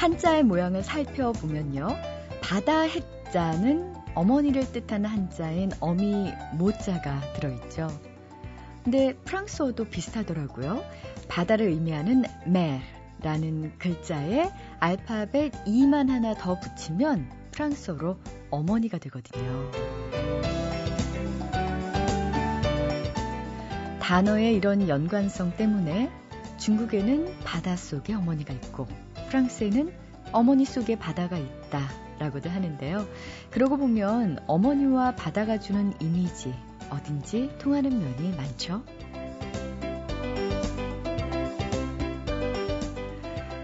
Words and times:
한자의 0.00 0.44
모양을 0.44 0.82
살펴보면요. 0.82 1.88
바다 2.40 2.80
해자는 2.80 3.94
어머니를 4.14 4.72
뜻하는 4.72 5.10
한자인 5.10 5.70
어미 5.78 6.32
모자가 6.54 7.20
들어있죠. 7.34 7.88
근데 8.82 9.14
프랑스어도 9.26 9.90
비슷하더라고요. 9.90 10.82
바다를 11.28 11.66
의미하는 11.66 12.24
메라는 12.46 13.76
글자에 13.76 14.50
알파벳 14.78 15.52
E만 15.66 16.08
하나 16.08 16.32
더 16.32 16.58
붙이면 16.58 17.30
프랑스어로 17.50 18.16
어머니가 18.50 18.96
되거든요. 18.96 19.70
단어의 24.00 24.54
이런 24.54 24.88
연관성 24.88 25.58
때문에 25.58 26.10
중국에는 26.56 27.40
바다 27.44 27.76
속에 27.76 28.14
어머니가 28.14 28.54
있고 28.54 28.88
프랑스에는 29.30 29.92
어머니 30.32 30.64
속에 30.64 30.96
바다가 30.96 31.38
있다 31.38 31.88
라고도 32.18 32.50
하는데요. 32.50 33.06
그러고 33.50 33.78
보면 33.78 34.40
어머니와 34.46 35.14
바다가 35.14 35.58
주는 35.58 35.94
이미지 36.00 36.54
어딘지 36.90 37.50
통하는 37.58 37.98
면이 37.98 38.36
많죠. 38.36 38.82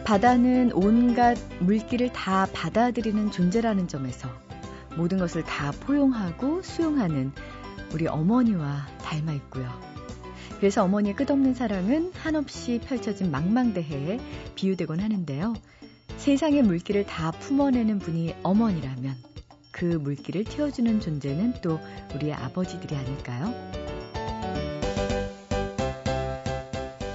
바다는 0.04 0.70
온갖 0.72 1.36
물기를 1.58 2.12
다 2.12 2.46
받아들이는 2.52 3.32
존재라는 3.32 3.88
점에서 3.88 4.28
모든 4.96 5.18
것을 5.18 5.42
다 5.42 5.73
포용하고 5.80 6.62
수용하는 6.62 7.32
우리 7.92 8.06
어머니와 8.06 8.86
닮아 9.02 9.32
있고요. 9.32 9.95
그래서 10.59 10.82
어머니의 10.85 11.15
끝없는 11.16 11.54
사랑은 11.54 12.12
한없이 12.15 12.80
펼쳐진 12.85 13.30
망망대해에 13.30 14.18
비유되곤 14.54 15.01
하는데요. 15.01 15.54
세상의 16.16 16.63
물기를 16.63 17.04
다 17.04 17.30
품어내는 17.30 17.98
분이 17.98 18.35
어머니라면 18.43 19.15
그 19.71 19.85
물기를 19.85 20.45
틔워주는 20.45 21.01
존재는 21.01 21.54
또 21.63 21.79
우리의 22.15 22.32
아버지들이 22.32 22.96
아닐까요? 22.96 23.54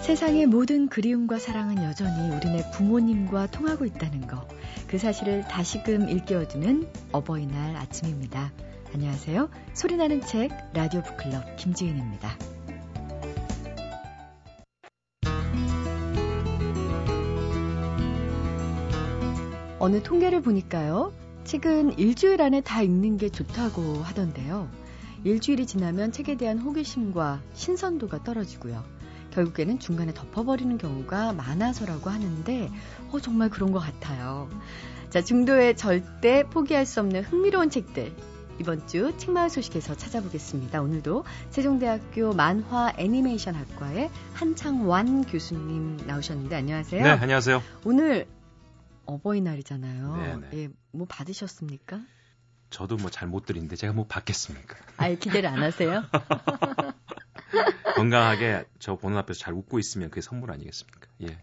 세상의 0.02 0.46
모든 0.46 0.88
그리움과 0.88 1.40
사랑은 1.40 1.84
여전히 1.84 2.36
우리네 2.36 2.72
부모님과 2.72 3.48
통하고 3.48 3.86
있다는 3.86 4.28
거. 4.28 4.48
그 4.88 4.98
사실을 4.98 5.44
다시금 5.44 6.10
일깨워주는 6.10 6.88
어버이날 7.14 7.76
아침입니다. 7.78 8.52
안녕하세요. 8.94 9.50
소리나는 9.74 10.22
책 10.22 10.52
라디오 10.74 11.02
북클럽 11.02 11.56
김지은입니다. 11.56 12.51
어느 19.82 20.04
통계를 20.04 20.42
보니까요. 20.44 21.12
책은 21.44 21.98
일주일 21.98 22.44
안에 22.44 22.62
다 22.62 22.84
읽는 22.84 23.18
게 23.18 23.30
좋다고 23.30 24.04
하던데요. 24.04 24.70
일주일이 25.24 25.66
지나면 25.66 26.12
책에 26.12 26.38
대한 26.38 26.60
호기심과 26.60 27.42
신선도가 27.56 28.24
떨어지고요. 28.24 28.84
결국에는 29.32 29.80
중간에 29.80 30.14
덮어버리는 30.14 30.78
경우가 30.78 31.34
많아서라고 31.34 32.12
하는데, 32.12 32.70
어, 33.12 33.20
정말 33.20 33.50
그런 33.50 33.72
것 33.72 33.80
같아요. 33.80 34.50
자, 35.10 35.24
중도에 35.24 35.74
절대 35.74 36.44
포기할 36.44 36.86
수 36.86 37.00
없는 37.00 37.24
흥미로운 37.24 37.72
책들. 37.72 38.14
이번 38.60 38.86
주 38.86 39.18
책마을 39.18 39.50
소식에서 39.50 39.96
찾아보겠습니다. 39.98 40.80
오늘도 40.80 41.24
세종대학교 41.50 42.34
만화 42.34 42.94
애니메이션 42.98 43.56
학과의 43.56 44.12
한창완 44.34 45.24
교수님 45.24 45.98
나오셨는데 46.06 46.56
안녕하세요. 46.56 47.02
네, 47.02 47.10
안녕하세요. 47.10 47.64
오늘 47.84 48.28
어버이날이잖아요. 49.06 50.16
네네. 50.16 50.50
예, 50.64 50.70
뭐 50.92 51.06
받으셨습니까? 51.10 52.00
저도 52.70 52.96
뭐 52.98 53.10
잘 53.10 53.28
못 53.28 53.46
드리는데 53.46 53.76
제가 53.76 53.92
뭐 53.94 54.06
받겠습니까? 54.08 54.78
아예 54.98 55.16
기대를 55.16 55.50
안 55.50 55.62
하세요? 55.62 56.04
건강하게 57.96 58.66
저 58.80 58.96
보는 58.96 59.18
앞에서 59.18 59.40
잘 59.40 59.54
웃고 59.54 59.80
있으면 59.80 60.10
그게 60.10 60.22
선물 60.22 60.52
아니겠습니까? 60.52 61.08
예. 61.24 61.38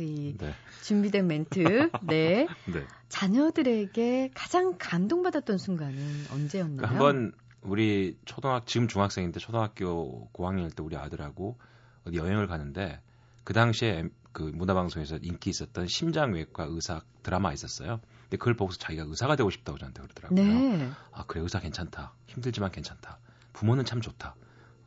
이 0.00 0.36
네. 0.38 0.54
준비된 0.82 1.26
멘트. 1.26 1.90
네. 2.06 2.46
네. 2.72 2.86
자녀들에게 3.08 4.30
가장 4.34 4.76
감동받았던 4.78 5.58
순간은 5.58 6.26
언제였나요? 6.32 6.76
그러니까 6.76 6.88
한번 6.94 7.32
우리 7.62 8.16
초등학 8.24 8.66
지금 8.66 8.86
중학생인데 8.86 9.40
초등학교 9.40 10.28
고학년일 10.32 10.70
때 10.72 10.82
우리 10.82 10.96
아들하고 10.96 11.58
어디 12.06 12.16
여행을 12.16 12.46
가는데 12.46 13.00
그 13.44 13.52
당시에 13.52 14.04
그 14.38 14.44
문화방송에서 14.54 15.16
인기 15.22 15.50
있었던 15.50 15.88
심장외과 15.88 16.66
의사 16.68 17.00
드라마 17.24 17.52
있었어요. 17.52 17.98
근데 18.22 18.36
그걸 18.36 18.54
보고서 18.54 18.78
자기가 18.78 19.04
의사가 19.08 19.34
되고 19.34 19.50
싶다고 19.50 19.78
저한테 19.78 20.00
그러더라고요. 20.02 20.40
네. 20.44 20.90
아 21.12 21.24
그래 21.26 21.42
의사 21.42 21.58
괜찮다. 21.58 22.12
힘들지만 22.28 22.70
괜찮다. 22.70 23.18
부모는 23.52 23.84
참 23.84 24.00
좋다. 24.00 24.36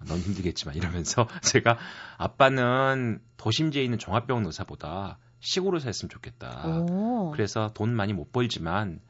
넌 0.08 0.18
힘들겠지만 0.20 0.76
이러면서 0.76 1.28
제가 1.44 1.78
아빠는 2.18 3.22
도심지에 3.36 3.84
있는 3.84 4.00
종합병원 4.00 4.46
의사보다 4.46 5.18
시골에서 5.42 5.88
했으면 5.88 6.10
좋겠다. 6.10 6.66
오. 6.68 7.32
그래서 7.32 7.72
돈 7.74 7.94
많이 7.94 8.14
못 8.14 8.32
벌지만 8.32 9.02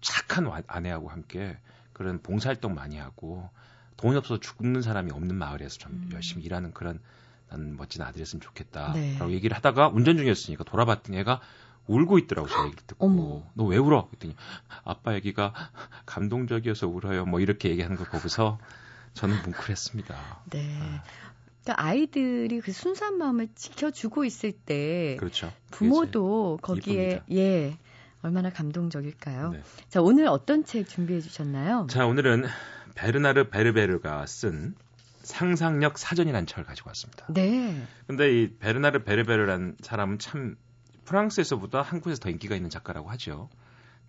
착한 0.00 0.46
와- 0.46 0.62
아내하고 0.66 1.08
함께 1.08 1.56
그런 1.92 2.20
봉사활동 2.20 2.74
많이 2.74 2.96
하고 2.98 3.48
돈이 3.96 4.16
없어서 4.16 4.40
죽는 4.40 4.82
사람이 4.82 5.12
없는 5.12 5.36
마을에서 5.36 5.78
좀 5.78 5.92
음. 5.92 6.10
열심히 6.12 6.42
일하는 6.44 6.72
그런 6.72 7.00
난 7.50 7.76
멋진 7.76 8.02
아들이었으면 8.02 8.40
좋겠다. 8.40 8.92
네. 8.94 9.16
라고 9.18 9.32
얘기를 9.32 9.56
하다가 9.56 9.88
운전 9.88 10.16
중이었으니까 10.16 10.64
돌아봤더니 10.64 11.18
애가 11.18 11.40
울고 11.86 12.18
있더라고 12.18 12.48
제 12.48 12.54
얘기를 12.64 12.82
듣고. 12.86 13.44
너 13.54 13.64
왜 13.64 13.76
울어? 13.78 14.06
그랬더니 14.08 14.36
아빠 14.84 15.14
얘기가 15.14 15.52
감동적이어서 16.06 16.86
울어요. 16.88 17.24
뭐 17.24 17.40
이렇게 17.40 17.70
얘기하는 17.70 17.96
걸 17.96 18.06
보고서 18.06 18.58
저는 19.14 19.36
뭉클했습니다. 19.42 20.42
네. 20.50 20.78
아. 20.80 21.02
그러니까 21.64 21.84
아이들이 21.84 22.60
그 22.60 22.72
순수한 22.72 23.18
마음을 23.18 23.48
지켜주고 23.54 24.24
있을 24.24 24.52
때 24.52 25.16
그렇죠. 25.18 25.52
부모도 25.70 26.58
거기에 26.62 26.94
이쁩니다. 26.94 27.24
예 27.32 27.78
얼마나 28.22 28.50
감동적일까요? 28.50 29.50
네. 29.50 29.62
자 29.88 30.00
오늘 30.00 30.26
어떤 30.28 30.64
책 30.64 30.88
준비해 30.88 31.20
주셨나요? 31.20 31.86
자, 31.90 32.06
오늘은 32.06 32.46
베르나르 32.94 33.48
베르베르가 33.50 34.26
쓴 34.26 34.74
상상력 35.28 35.98
사전이라는 35.98 36.46
책을 36.46 36.64
가지고 36.64 36.88
왔습니다. 36.88 37.26
네. 37.28 37.86
근데 38.06 38.32
이 38.32 38.56
베르나르 38.58 39.04
베르베르라는 39.04 39.76
사람은 39.80 40.18
참 40.18 40.56
프랑스에서보다 41.04 41.82
한국에서 41.82 42.18
더 42.18 42.30
인기가 42.30 42.56
있는 42.56 42.70
작가라고 42.70 43.10
하죠. 43.10 43.50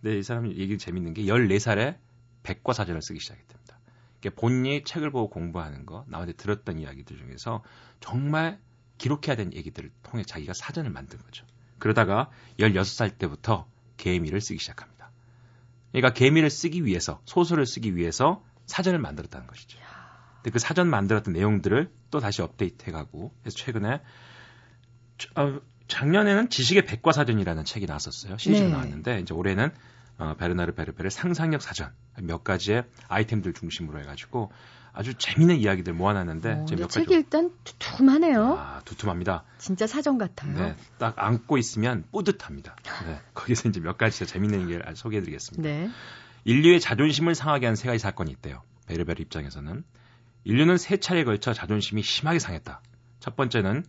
근데 0.02 0.18
이 0.18 0.24
사람 0.24 0.47
얘기 0.47 0.78
재밌는 0.78 1.13
게 1.13 1.24
14살에 1.24 1.97
백과사전을 2.44 3.02
쓰기 3.02 3.19
시작했답니다. 3.19 3.80
이게 4.19 4.30
본인이 4.30 4.84
책을 4.85 5.12
보고 5.12 5.30
공부하는 5.30 5.85
거, 5.85 6.06
나한테 6.07 6.34
들었던 6.34 6.80
이야기들 6.80 7.18
중에서 7.18 7.63
정말 8.00 8.57
기록해야 8.97 9.36
되는 9.36 9.53
얘기들을 9.53 9.91
통해 10.03 10.24
자기가 10.24 10.53
사전을 10.53 10.90
만든 10.90 11.19
거죠. 11.19 11.46
그러다가 11.80 12.30
16살 12.59 13.18
때부터 13.18 13.68
개미를 13.97 14.40
쓰기 14.40 14.59
시작합니다. 14.59 15.12
그러니까 15.91 16.13
개미를 16.13 16.50
쓰기 16.50 16.86
위해서, 16.86 17.22
소설을 17.25 17.66
쓰기 17.66 17.96
위해서 17.97 18.44
사전을 18.68 19.00
만들었다는 19.00 19.47
것이죠. 19.47 19.80
근데 20.41 20.51
그 20.51 20.59
사전 20.59 20.89
만들었던 20.89 21.33
내용들을 21.33 21.89
또 22.11 22.19
다시 22.19 22.41
업데이트 22.41 22.85
해가고, 22.88 23.31
그래서 23.41 23.57
최근에, 23.57 24.01
저- 25.17 25.29
어, 25.41 25.59
작년에는 25.88 26.50
지식의 26.50 26.85
백과사전이라는 26.85 27.66
책이 27.66 27.85
나왔었어요. 27.88 28.38
시리즈가 28.38 28.69
네. 28.69 28.73
나왔는데, 28.75 29.19
이제 29.21 29.33
올해는 29.33 29.71
어, 30.18 30.36
베르나르 30.38 30.74
베르베르의 30.74 31.12
상상력 31.12 31.62
사전 31.62 31.91
몇 32.21 32.44
가지의 32.44 32.83
아이템들 33.07 33.53
중심으로 33.53 34.01
해가지고 34.01 34.51
아주 34.91 35.13
재미있는 35.13 35.56
이야기들 35.57 35.94
모아놨는데 35.94 36.50
어, 36.50 36.53
제가 36.56 36.65
근데 36.65 36.75
몇 36.75 36.88
가지 36.88 36.94
책이 37.00 37.13
일단 37.13 37.51
두툼하네요. 37.63 38.57
아, 38.59 38.81
두툼합니다. 38.83 39.45
진짜 39.59 39.88
사전 39.88 40.18
같아요. 40.18 40.53
네, 40.57 40.75
딱 40.97 41.13
안고 41.18 41.57
있으면 41.57 42.03
뿌듯합니다. 42.12 42.75
네, 43.06 43.21
거기서 43.33 43.69
이제 43.69 43.80
몇 43.80 43.97
가지 43.97 44.25
재밌는 44.25 44.63
얘기를 44.63 44.83
소개해드리겠습니다. 44.94 45.63
네. 45.69 45.89
인류의 46.44 46.81
자존심을 46.81 47.33
상하게 47.33 47.68
한 47.68 47.75
세 47.77 47.88
가지 47.88 48.00
사건이 48.00 48.30
있대요. 48.31 48.62
베르베르 48.88 49.21
입장에서는 49.21 49.86
인류는 50.44 50.77
세 50.77 50.97
차례에 50.97 51.24
걸쳐 51.24 51.53
자존심이 51.53 52.01
심하게 52.01 52.39
상했다. 52.39 52.81
첫 53.19 53.36
번째는 53.36 53.86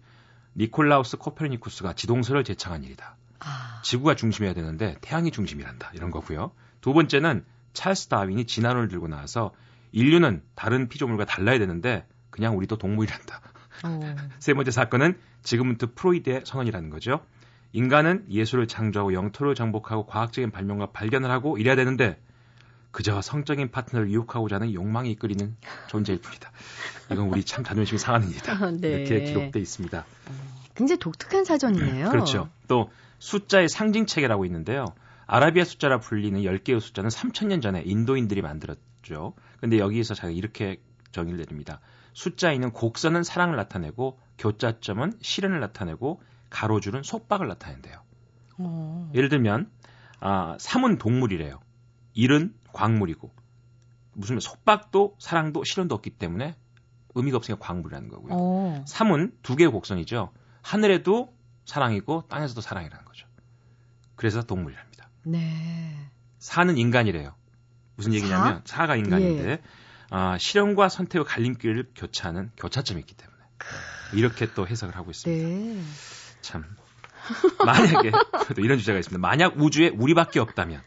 니콜라우스 0.56 1.16
코페르니쿠스가 1.16 1.94
지동설을 1.94 2.44
제창한 2.44 2.84
일이다. 2.84 3.16
아, 3.40 3.80
지구가 3.84 4.16
중심이어야 4.16 4.54
되는데 4.54 4.96
태양이 5.00 5.30
중심이란다. 5.30 5.92
이런 5.94 6.10
거고요. 6.10 6.52
두 6.80 6.92
번째는 6.92 7.44
찰스 7.72 8.08
다윈이 8.08 8.46
진화론을 8.46 8.88
들고 8.88 9.08
나와서 9.08 9.54
인류는 9.92 10.42
다른 10.54 10.88
피조물과 10.88 11.24
달라야 11.24 11.58
되는데 11.58 12.06
그냥 12.30 12.56
우리도 12.56 12.78
동물이란다. 12.78 13.40
어, 13.84 14.00
세 14.38 14.54
번째 14.54 14.70
사건은 14.70 15.18
지금부터 15.42 15.88
프로이드의 15.94 16.42
선언이라는 16.44 16.90
거죠. 16.90 17.24
인간은 17.72 18.26
예술을 18.28 18.66
창조하고 18.66 19.14
영토를 19.14 19.54
정복하고 19.54 20.06
과학적인 20.06 20.50
발명과 20.50 20.86
발견을 20.86 21.30
하고 21.30 21.56
이래야 21.56 21.76
되는데 21.76 22.20
그저 22.90 23.22
성적인 23.22 23.70
파트너를 23.70 24.10
유혹하고자 24.10 24.56
하는 24.56 24.72
욕망이 24.72 25.10
이끌리는 25.12 25.56
존재일 25.88 26.20
뿐이다. 26.20 26.50
이건 27.12 27.28
우리 27.28 27.44
참 27.44 27.64
자존심이 27.64 27.98
상하는 27.98 28.30
일이다. 28.30 28.70
네. 28.80 28.88
이렇게 28.88 29.24
기록돼 29.24 29.60
있습니다. 29.60 30.04
굉장히 30.74 30.98
독특한 30.98 31.44
사전이네요. 31.44 32.10
그렇죠. 32.10 32.48
또 32.68 32.90
숫자의 33.18 33.68
상징 33.68 34.06
체계라고 34.06 34.44
있는데요. 34.46 34.86
아라비아 35.26 35.64
숫자라 35.64 35.98
불리는 35.98 36.40
10개의 36.40 36.80
숫자는 36.80 37.10
3000년 37.10 37.62
전에 37.62 37.82
인도인들이 37.84 38.42
만들었죠. 38.42 39.34
근데 39.60 39.78
여기에서 39.78 40.14
제가 40.14 40.30
이렇게 40.30 40.80
정의를 41.12 41.38
내립니다. 41.38 41.80
숫자에는 42.14 42.72
곡선은 42.72 43.22
사랑을 43.22 43.56
나타내고 43.56 44.18
교자점은 44.38 45.12
시련을 45.20 45.60
나타내고 45.60 46.20
가로줄은 46.50 47.02
속박을 47.02 47.46
나타낸대요. 47.46 47.94
오. 48.58 48.64
어. 48.64 49.12
예를 49.14 49.28
들면 49.28 49.70
아, 50.18 50.56
3은 50.58 50.98
동물이래요. 50.98 51.60
1은 52.16 52.52
광물이고 52.72 53.30
무슨 54.12 54.40
속박도 54.40 55.16
사랑도 55.18 55.64
시련도 55.64 55.94
없기 55.94 56.10
때문에 56.10 56.56
의미가 57.14 57.36
없으니까 57.38 57.64
광물이라는 57.64 58.08
거고요. 58.08 58.34
오. 58.34 58.84
3은 58.84 59.32
두 59.42 59.56
개의 59.56 59.70
곡선이죠. 59.70 60.30
하늘에도 60.62 61.34
사랑이고 61.64 62.24
땅에서도 62.28 62.60
사랑이라는 62.60 63.04
거죠. 63.04 63.26
그래서 64.16 64.42
동물이랍니다. 64.42 65.08
네. 65.24 66.10
사는 66.38 66.76
인간이래요. 66.76 67.34
무슨 67.96 68.14
얘기냐면 68.14 68.62
사? 68.64 68.86
가 68.86 68.96
인간인데 68.96 69.50
예. 69.50 69.62
아, 70.10 70.38
실현과 70.38 70.88
선택의 70.88 71.24
갈림길을 71.24 71.90
교차하는 71.94 72.50
교차점이 72.56 73.00
있기 73.00 73.14
때문에 73.14 73.38
이렇게 74.14 74.52
또 74.54 74.66
해석을 74.66 74.96
하고 74.96 75.10
있습니다. 75.10 75.48
네. 75.48 75.82
참 76.40 76.64
만약에 77.64 78.10
또 78.56 78.62
이런 78.62 78.78
주제가 78.78 78.98
있습니다. 78.98 79.20
만약 79.20 79.60
우주에 79.60 79.88
우리밖에 79.88 80.40
없다면 80.40 80.82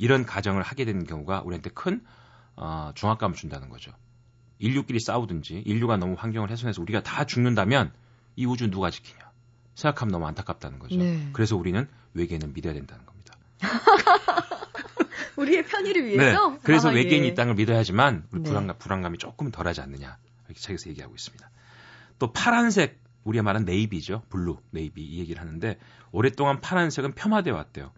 이런 0.00 0.24
가정을 0.24 0.62
하게 0.62 0.86
되는 0.86 1.04
경우가 1.04 1.42
우리한테 1.42 1.68
큰 1.70 2.02
어, 2.56 2.90
중압감을 2.94 3.36
준다는 3.36 3.68
거죠. 3.68 3.92
인류끼리 4.58 4.98
싸우든지 4.98 5.62
인류가 5.66 5.98
너무 5.98 6.14
환경을 6.18 6.50
훼손해서 6.50 6.80
우리가 6.80 7.02
다 7.02 7.26
죽는다면 7.26 7.92
이 8.34 8.46
우주 8.46 8.70
누가 8.70 8.90
지키냐 8.90 9.30
생각하면 9.74 10.12
너무 10.12 10.26
안타깝다는 10.26 10.78
거죠. 10.78 10.96
네. 10.96 11.28
그래서 11.34 11.54
우리는 11.54 11.86
외계인을 12.14 12.48
믿어야 12.48 12.72
된다는 12.72 13.04
겁니다. 13.04 13.36
우리의 15.36 15.66
편의를 15.66 16.06
위해서. 16.06 16.50
네. 16.50 16.58
그래서 16.62 16.88
아, 16.88 16.92
외계인이 16.92 17.28
예. 17.28 17.34
땅을 17.34 17.54
믿어야지만 17.54 18.26
우리 18.32 18.42
네. 18.42 18.48
불안감, 18.48 18.78
불안감이 18.78 19.18
조금 19.18 19.50
덜하지 19.50 19.82
않느냐 19.82 20.16
이렇게 20.46 20.60
책에서 20.60 20.88
얘기하고 20.88 21.14
있습니다. 21.14 21.50
또 22.18 22.32
파란색 22.32 22.98
우리가 23.24 23.42
말하는 23.42 23.66
네이비죠, 23.66 24.22
블루, 24.30 24.56
네이비 24.70 25.02
이 25.02 25.18
얘기를 25.20 25.42
하는데 25.42 25.78
오랫동안 26.10 26.62
파란색은 26.62 27.14
폄하되어 27.14 27.54
왔대요. 27.54 27.92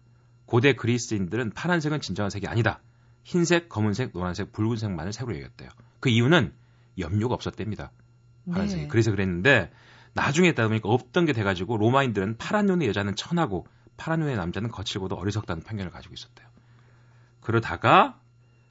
고대 0.53 0.73
그리스인들은 0.73 1.49
파란색은 1.53 1.99
진정한 1.99 2.29
색이 2.29 2.45
아니다. 2.45 2.79
흰색, 3.23 3.69
검은색, 3.69 4.11
노란색, 4.13 4.51
붉은색만을 4.51 5.11
색으로 5.11 5.35
여겼대요. 5.37 5.71
그 5.99 6.09
이유는 6.09 6.53
염료가 6.99 7.33
없었답니다. 7.33 7.91
파란색이. 8.51 8.83
네. 8.83 8.87
그래서 8.87 9.09
그랬는데 9.09 9.71
나중에 10.13 10.49
있다 10.49 10.67
보니까 10.67 10.89
없던 10.89 11.25
게 11.25 11.33
돼가지고 11.33 11.77
로마인들은 11.77 12.37
파란 12.37 12.67
눈의 12.67 12.87
여자는 12.87 13.15
천하고 13.15 13.65
파란 13.97 14.19
눈의 14.19 14.35
남자는 14.35 14.69
거칠고도 14.69 15.15
어리석다는 15.15 15.63
편견을 15.63 15.91
가지고 15.91 16.13
있었대요. 16.13 16.47
그러다가 17.41 18.19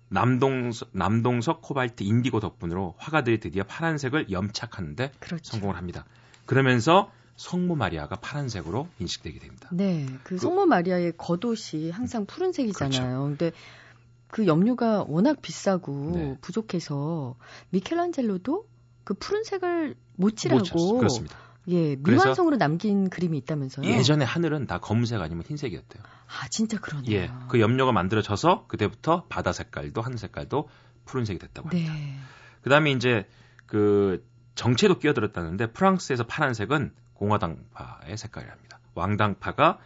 남동석, 0.08 0.90
남동석 0.92 1.62
코발트 1.62 2.04
인디고 2.04 2.38
덕분으로 2.38 2.94
화가들이 2.96 3.40
드디어 3.40 3.64
파란색을 3.64 4.30
염착하는데 4.30 5.10
그렇죠. 5.18 5.50
성공을 5.50 5.76
합니다. 5.76 6.04
그러면서 6.46 7.10
성모 7.42 7.74
마리아가 7.74 8.14
파란색으로 8.14 8.86
인식되게 9.00 9.40
됩니다. 9.40 9.68
네, 9.72 10.06
그, 10.22 10.36
그 10.36 10.38
성모 10.38 10.66
마리아의 10.66 11.14
겉옷이 11.16 11.90
항상 11.90 12.24
푸른색이잖아요. 12.24 13.18
그렇죠. 13.18 13.36
근데 13.36 13.52
그 14.28 14.46
염료가 14.46 15.06
워낙 15.08 15.42
비싸고 15.42 16.12
네. 16.14 16.38
부족해서 16.40 17.34
미켈란젤로도 17.70 18.64
그 19.02 19.14
푸른색을 19.14 19.96
못 20.14 20.36
칠하고 20.36 20.98
그렇습니다. 20.98 21.36
예, 21.66 21.96
미완성으로 21.96 22.58
남긴 22.58 23.10
그림이 23.10 23.38
있다면서요? 23.38 23.88
예전에 23.88 24.24
하늘은 24.24 24.68
다 24.68 24.78
검은색 24.78 25.20
아니면 25.20 25.44
흰색이었대요. 25.44 26.02
아, 26.02 26.48
진짜 26.48 26.78
그러네요. 26.78 27.12
예, 27.12 27.30
그 27.48 27.60
염료가 27.60 27.90
만들어져서 27.90 28.66
그때부터 28.68 29.24
바다 29.28 29.52
색깔도 29.52 30.00
하늘 30.00 30.18
색깔도 30.18 30.68
푸른색이 31.06 31.40
됐다고 31.40 31.70
합니다. 31.70 31.92
네. 31.92 32.16
그다음에 32.62 32.92
이제 32.92 33.28
그 33.66 34.24
정체도 34.54 34.98
끼어들었다는데 35.00 35.72
프랑스에서 35.72 36.24
파란색은 36.24 36.92
공화당파의 37.22 38.16
색깔이랍니다. 38.18 38.80
왕당파가 38.94 39.78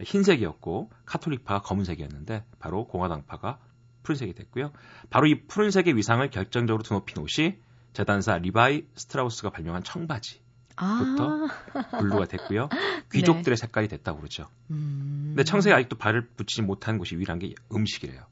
흰색이었고 0.00 0.90
카톨릭파가 1.06 1.62
검은색이었는데 1.62 2.44
바로 2.60 2.86
공화당파가 2.86 3.58
푸른색이 4.04 4.34
됐고요. 4.34 4.70
바로 5.10 5.26
이 5.26 5.46
푸른색의 5.46 5.96
위상을 5.96 6.28
결정적으로 6.30 6.84
드높인 6.84 7.18
옷이 7.18 7.58
재단사 7.94 8.38
리바이 8.38 8.84
스트라우스가 8.94 9.50
발명한 9.50 9.82
청바지. 9.82 10.40
부터 10.76 11.48
아~ 11.74 11.98
블루가 11.98 12.26
됐고요. 12.26 12.68
귀족들의 13.12 13.56
네. 13.56 13.60
색깔이 13.60 13.88
됐다고 13.88 14.18
그러죠. 14.18 14.48
음... 14.70 15.26
근데 15.28 15.44
청색에 15.44 15.72
아직도 15.72 15.96
발을 15.96 16.28
붙이지 16.36 16.62
못한 16.62 16.98
곳이 16.98 17.14
유일한 17.14 17.38
게 17.38 17.54
음식이래요. 17.72 18.24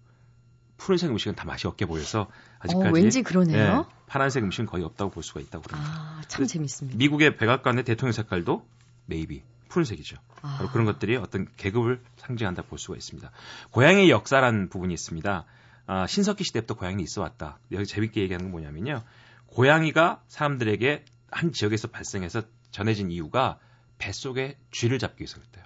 푸른색 0.82 1.10
음식은 1.10 1.36
다 1.36 1.44
맛이 1.44 1.68
없게 1.68 1.86
보여서 1.86 2.28
아직까지 2.58 2.88
어, 2.88 2.92
왠지 2.92 3.22
그러네요. 3.22 3.76
네, 3.82 3.84
파란색 4.08 4.42
음식은 4.42 4.66
거의 4.66 4.82
없다고 4.82 5.12
볼 5.12 5.22
수가 5.22 5.38
있다고 5.40 5.62
그럽니다. 5.62 5.90
아, 5.92 6.22
참 6.26 6.44
재밌습니다. 6.44 6.98
미국의 6.98 7.36
백악관의 7.36 7.84
대통령 7.84 8.12
색깔도 8.12 8.66
네이비, 9.06 9.42
푸른색이죠. 9.68 10.16
아. 10.42 10.56
바로 10.58 10.70
그런 10.70 10.84
것들이 10.84 11.16
어떤 11.16 11.46
계급을 11.56 12.02
상징한다 12.16 12.62
볼 12.62 12.80
수가 12.80 12.96
있습니다. 12.96 13.30
고향의 13.70 14.10
역사라는 14.10 14.70
부분이 14.70 14.92
있습니다. 14.92 15.44
아, 15.86 16.06
신석기 16.08 16.42
시대부터 16.42 16.74
고양이 16.74 17.00
있어 17.04 17.22
왔다. 17.22 17.58
여기 17.70 17.86
재밌게 17.86 18.20
얘기하는 18.20 18.46
건 18.46 18.50
뭐냐면요. 18.50 19.04
고양이가 19.46 20.22
사람들에게 20.26 21.04
한 21.30 21.52
지역에서 21.52 21.88
발생해서 21.88 22.42
전해진 22.72 23.12
이유가 23.12 23.58
뱃속에 23.98 24.56
쥐를 24.72 24.98
잡기 24.98 25.22
위해서 25.22 25.36
그랬대요. 25.36 25.64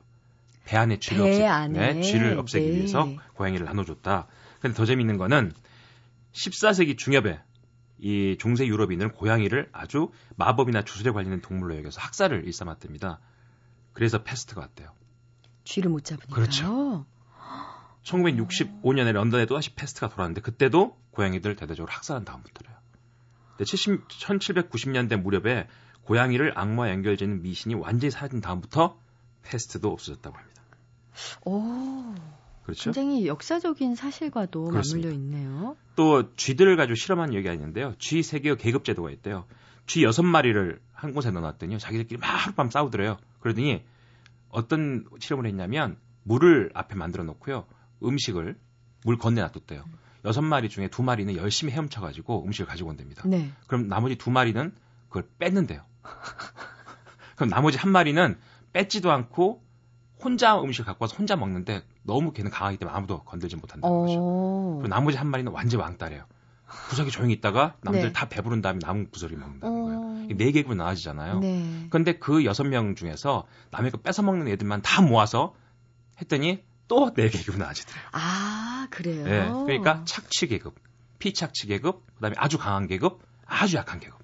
배 0.66 0.76
안에 0.76 0.98
쥐를 0.98 1.22
배 1.22 1.30
없애, 1.30 1.46
안에. 1.46 1.92
네, 1.94 2.00
쥐를 2.02 2.38
없애기 2.38 2.66
네. 2.66 2.76
위해서 2.76 3.08
고양이를 3.34 3.64
나눠줬다. 3.64 4.26
근데 4.66 4.76
더 4.76 4.84
재미있는 4.84 5.16
거는 5.16 5.52
14세기 6.32 6.98
중엽에 6.98 7.40
이 7.98 8.36
중세 8.38 8.66
유럽인은 8.66 9.12
고양이를 9.12 9.68
아주 9.72 10.10
마법이나 10.36 10.82
주술에 10.82 11.12
관련된 11.12 11.40
동물로 11.40 11.76
여겨서 11.78 12.00
학살을 12.00 12.44
일삼았답니다. 12.44 13.20
그래서 13.92 14.22
페스트가 14.22 14.62
왔대요. 14.62 14.92
쥐를 15.64 15.90
못 15.90 16.04
잡으니까요. 16.04 16.34
그렇죠. 16.34 17.06
1965년에 18.02 19.12
런던에 19.12 19.46
또다시 19.46 19.75
페스트가 19.75 20.08
돌아왔는데 20.08 20.40
그때도 20.40 20.96
고양이들 21.12 21.56
대대적으로 21.56 21.92
학살한 21.92 22.25
다음부터래요. 22.25 22.76
70, 23.64 24.08
1790년대 24.08 25.16
무렵에 25.16 25.68
고양이를 26.02 26.52
악마와 26.58 26.90
연결되는 26.90 27.42
미신이 27.42 27.75
완전히 27.75 28.11
사라진 28.11 28.40
다음부터 28.40 28.99
페스트도 29.42 29.90
없어졌다고 29.90 30.37
합니다. 30.37 30.62
오. 31.44 32.14
그렇죠? 32.66 32.90
굉장히 32.90 33.28
역사적인 33.28 33.94
사실과도 33.94 34.64
그렇습니다. 34.64 35.08
맞물려 35.08 35.23
있네요. 35.23 35.76
또 35.94 36.35
쥐들을 36.35 36.76
가지고 36.76 36.96
실험한 36.96 37.32
얘기가 37.32 37.54
있는데요. 37.54 37.94
쥐 38.00 38.25
세계의 38.25 38.58
계급 38.58 38.85
제도가 38.85 39.11
있대요. 39.12 39.46
쥐 39.87 40.02
여섯 40.02 40.25
마리를 40.25 40.80
한 40.92 41.12
곳에 41.14 41.30
넣어놨더니요. 41.30 41.78
자기들끼리 41.78 42.18
막 42.18 42.26
하룻밤 42.26 42.70
싸우더래요. 42.70 43.18
그러더니 43.38 43.85
어떤 44.49 45.04
실험을 45.20 45.46
했냐면 45.46 45.96
물을 46.25 46.70
앞에 46.75 46.96
만들어 46.96 47.23
놓고요. 47.23 47.66
음식을 48.02 48.56
물 49.04 49.16
건네 49.16 49.42
놔뒀대요. 49.42 49.85
여섯 50.25 50.42
마리 50.42 50.68
중에 50.68 50.88
두 50.88 51.04
마리는 51.04 51.37
열심히 51.37 51.73
헤엄쳐 51.73 52.00
가지고 52.00 52.44
음식을 52.44 52.66
가지고 52.66 52.90
온답니다. 52.90 53.23
네. 53.28 53.52
그럼 53.68 53.87
나머지 53.87 54.16
두 54.16 54.32
마리는 54.32 54.75
그걸 55.06 55.28
뺐는데요. 55.38 55.82
그럼 57.37 57.49
나머지 57.49 57.78
한 57.78 57.92
마리는 57.92 58.37
뺏지도 58.73 59.12
않고 59.12 59.62
혼자 60.23 60.61
음식을 60.61 60.87
갖고 60.87 61.04
와서 61.04 61.16
혼자 61.16 61.37
먹는데 61.37 61.82
너무 62.02 62.32
걔는 62.32 62.50
강하기 62.50 62.78
때문에 62.78 62.96
아무도 62.96 63.23
건들지 63.25 63.56
못한다는 63.56 63.94
어... 63.94 64.00
거죠. 64.00 64.78
그리고 64.80 64.88
나머지 64.88 65.18
한 65.18 65.28
마리는 65.28 65.50
완전 65.52 65.80
왕따래요. 65.80 66.25
구석에 66.88 67.11
조용히 67.11 67.35
있다가 67.35 67.76
남들 67.82 68.02
네. 68.02 68.12
다 68.12 68.28
배부른 68.28 68.61
다음에 68.61 68.78
남은 68.82 69.11
구석이 69.11 69.37
먹는다는 69.37 69.76
어... 69.76 69.85
거예요. 69.85 70.06
네 70.37 70.50
개로 70.52 70.75
나눠지잖아요. 70.75 71.38
네. 71.40 71.87
그런데 71.90 72.18
그 72.18 72.44
여섯 72.44 72.64
명 72.64 72.94
중에서 72.94 73.46
남의 73.70 73.92
거 73.92 73.99
뺏어 73.99 74.23
먹는 74.23 74.49
애들만 74.49 74.82
다 74.82 75.02
모아서 75.02 75.54
했더니 76.20 76.64
또네 76.88 77.28
계급으로 77.28 77.58
나눠지더래요. 77.58 78.04
아 78.12 78.88
그래요. 78.90 79.25
네. 79.25 79.49
그러니까 79.66 80.02
착취 80.04 80.46
계급, 80.49 80.75
피착취 81.18 81.66
계급, 81.66 82.06
그다음에 82.14 82.35
아주 82.38 82.58
강한 82.58 82.87
계급, 82.87 83.20
아주 83.44 83.76
약한 83.76 84.00
계급. 84.00 84.18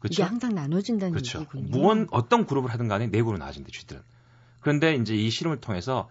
그렇죠? 0.00 0.12
이게 0.12 0.22
항상 0.22 0.54
나눠진다는 0.54 1.12
그렇죠. 1.12 1.40
얘기군요. 1.40 1.70
무언 1.70 2.06
어떤 2.10 2.46
그룹을 2.46 2.70
하든 2.72 2.88
간에 2.88 3.06
네 3.06 3.12
그룹으로 3.12 3.38
나눠진대 3.38 3.70
쥐들은. 3.72 4.02
그런데 4.64 4.94
이제 4.94 5.14
이 5.14 5.30
실험을 5.30 5.60
통해서 5.60 6.08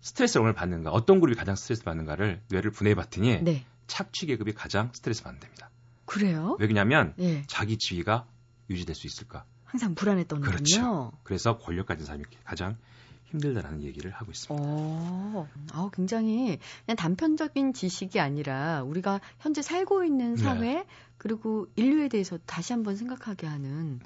스트레스를 0.00 0.42
오늘 0.42 0.54
받는가, 0.54 0.90
어떤 0.90 1.20
그룹이 1.20 1.36
가장 1.36 1.54
스트레스 1.54 1.84
받는가를 1.84 2.40
뇌를 2.48 2.70
분해해 2.70 2.94
봤더니 2.94 3.42
네. 3.42 3.66
착취 3.88 4.24
계급이 4.24 4.54
가장 4.54 4.88
스트레스 4.94 5.22
받는답니다. 5.22 5.68
그래요? 6.06 6.56
왜냐면 6.58 7.12
네. 7.18 7.44
자기 7.46 7.76
지위가 7.76 8.26
유지될 8.70 8.94
수 8.94 9.06
있을까? 9.06 9.44
항상 9.66 9.94
불안했던 9.94 10.40
그렇죠. 10.40 11.12
그래서 11.24 11.58
권력 11.58 11.84
가진 11.84 12.06
사람이 12.06 12.24
가장 12.42 12.78
힘들다라는 13.26 13.82
얘기를 13.82 14.10
하고 14.12 14.30
있습니다. 14.30 14.64
어, 14.66 15.46
아, 15.72 15.90
굉장히 15.92 16.58
그냥 16.86 16.96
단편적인 16.96 17.74
지식이 17.74 18.18
아니라 18.18 18.82
우리가 18.82 19.20
현재 19.38 19.60
살고 19.60 20.04
있는 20.04 20.36
네. 20.36 20.42
사회 20.42 20.60
네. 20.60 20.86
그리고 21.18 21.66
인류에 21.76 22.08
대해서 22.08 22.38
다시 22.46 22.72
한번 22.72 22.96
생각하게 22.96 23.46
하는 23.46 24.00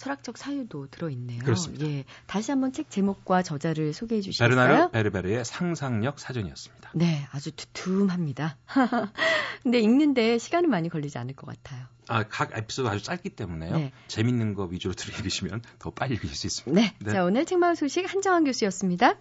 철학적 0.00 0.38
사유도 0.38 0.86
들어있네요. 0.90 1.40
그렇습니다. 1.40 1.84
예, 1.86 2.04
다시 2.26 2.50
한번 2.50 2.72
책 2.72 2.88
제목과 2.88 3.42
저자를 3.42 3.92
소개해 3.92 4.22
주시겠어요? 4.22 4.48
베르나르 4.48 4.90
베르베르의 4.92 5.44
상상력 5.44 6.18
사전이었습니다. 6.18 6.92
네, 6.94 7.26
아주 7.32 7.52
두툼합니다. 7.52 8.56
근데 9.62 9.78
읽는데 9.78 10.38
시간은 10.38 10.70
많이 10.70 10.88
걸리지 10.88 11.18
않을 11.18 11.36
것 11.36 11.46
같아요. 11.46 11.84
아, 12.08 12.22
각 12.22 12.56
에피소드 12.56 12.88
아주 12.88 13.02
짧기 13.02 13.28
때문에요. 13.30 13.76
네. 13.76 13.92
재밌는 14.08 14.54
거 14.54 14.64
위주로 14.64 14.94
들으시면 14.94 15.60
더 15.78 15.90
빨리 15.90 16.14
읽을 16.14 16.30
수 16.30 16.46
있습니다. 16.46 16.80
네. 16.80 16.94
네. 16.98 17.12
자, 17.12 17.22
오늘 17.22 17.44
책마을 17.44 17.76
소식 17.76 18.10
한정환 18.10 18.44
교수였습니다. 18.44 19.16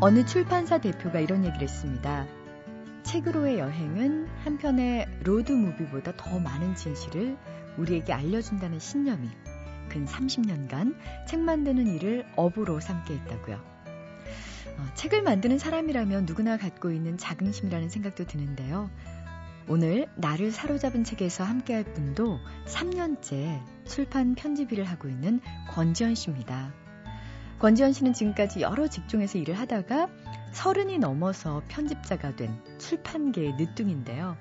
어느 0.00 0.24
출판사 0.24 0.80
대표가 0.80 1.20
이런 1.20 1.44
얘기를 1.44 1.68
했습니다. 1.68 2.39
책으로의 3.10 3.58
여행은 3.58 4.28
한편의 4.44 5.08
로드무비보다 5.24 6.12
더 6.16 6.38
많은 6.38 6.76
진실을 6.76 7.36
우리에게 7.76 8.12
알려준다는 8.12 8.78
신념이 8.78 9.28
근 9.88 10.06
30년간 10.06 10.94
책 11.26 11.40
만드는 11.40 11.88
일을 11.88 12.24
업으로 12.36 12.78
삼게 12.78 13.14
했다고요. 13.14 13.56
어, 13.56 14.94
책을 14.94 15.22
만드는 15.22 15.58
사람이라면 15.58 16.26
누구나 16.26 16.56
갖고 16.56 16.92
있는 16.92 17.18
자긍심이라는 17.18 17.88
생각도 17.88 18.28
드는데요. 18.28 18.88
오늘 19.66 20.06
나를 20.14 20.52
사로잡은 20.52 21.02
책에서 21.02 21.42
함께할 21.42 21.82
분도 21.82 22.38
3년째 22.66 23.60
출판 23.86 24.36
편집 24.36 24.70
일을 24.70 24.84
하고 24.84 25.08
있는 25.08 25.40
권지현 25.70 26.14
씨입니다. 26.14 26.72
권지현 27.58 27.92
씨는 27.92 28.12
지금까지 28.12 28.60
여러 28.60 28.86
직종에서 28.86 29.38
일을 29.38 29.58
하다가 29.58 30.08
서른이 30.52 30.98
넘어서 30.98 31.62
편집자가 31.68 32.36
된 32.36 32.60
출판계의 32.78 33.54
늦둥인데요. 33.54 34.36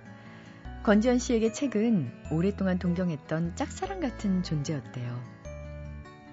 권지현 0.83 1.19
씨에게 1.19 1.51
책은 1.51 2.31
오랫동안 2.31 2.79
동경했던 2.79 3.55
짝사랑 3.55 3.99
같은 3.99 4.43
존재였대요. 4.43 5.39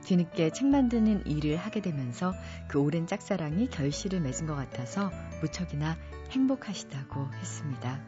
뒤늦게 0.04 0.50
책 0.50 0.68
만드는 0.68 1.26
일을 1.26 1.56
하게 1.56 1.80
되면서 1.80 2.32
그 2.68 2.78
오랜 2.80 3.06
짝사랑이 3.06 3.68
결실을 3.68 4.20
맺은 4.20 4.46
것 4.46 4.54
같아서 4.54 5.10
무척이나 5.40 5.96
행복하시다고 6.30 7.32
했습니다. 7.34 8.00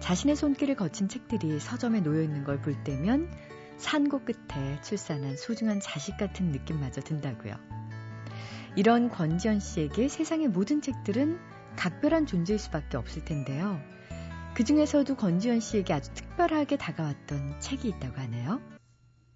자신의 0.00 0.36
손길을 0.36 0.76
거친 0.76 1.08
책들이 1.08 1.60
서점에 1.60 2.00
놓여 2.00 2.22
있는 2.22 2.44
걸 2.44 2.60
볼 2.60 2.82
때면 2.84 3.30
산고 3.76 4.20
끝에 4.24 4.80
출산한 4.82 5.36
소중한 5.36 5.80
자식 5.80 6.16
같은 6.16 6.52
느낌마저 6.52 7.02
든다고요. 7.02 7.54
이런 8.76 9.08
권지현 9.08 9.60
씨에게 9.60 10.08
세상의 10.08 10.48
모든 10.48 10.82
책들은 10.82 11.38
각별한 11.76 12.26
존재일 12.26 12.58
수밖에 12.58 12.96
없을 12.96 13.24
텐데요. 13.24 13.80
그 14.54 14.64
중에서도 14.64 15.14
권지현 15.16 15.60
씨에게 15.60 15.92
아주 15.92 16.12
특별하게 16.14 16.76
다가왔던 16.76 17.60
책이 17.60 17.88
있다고 17.88 18.20
하네요. 18.20 18.60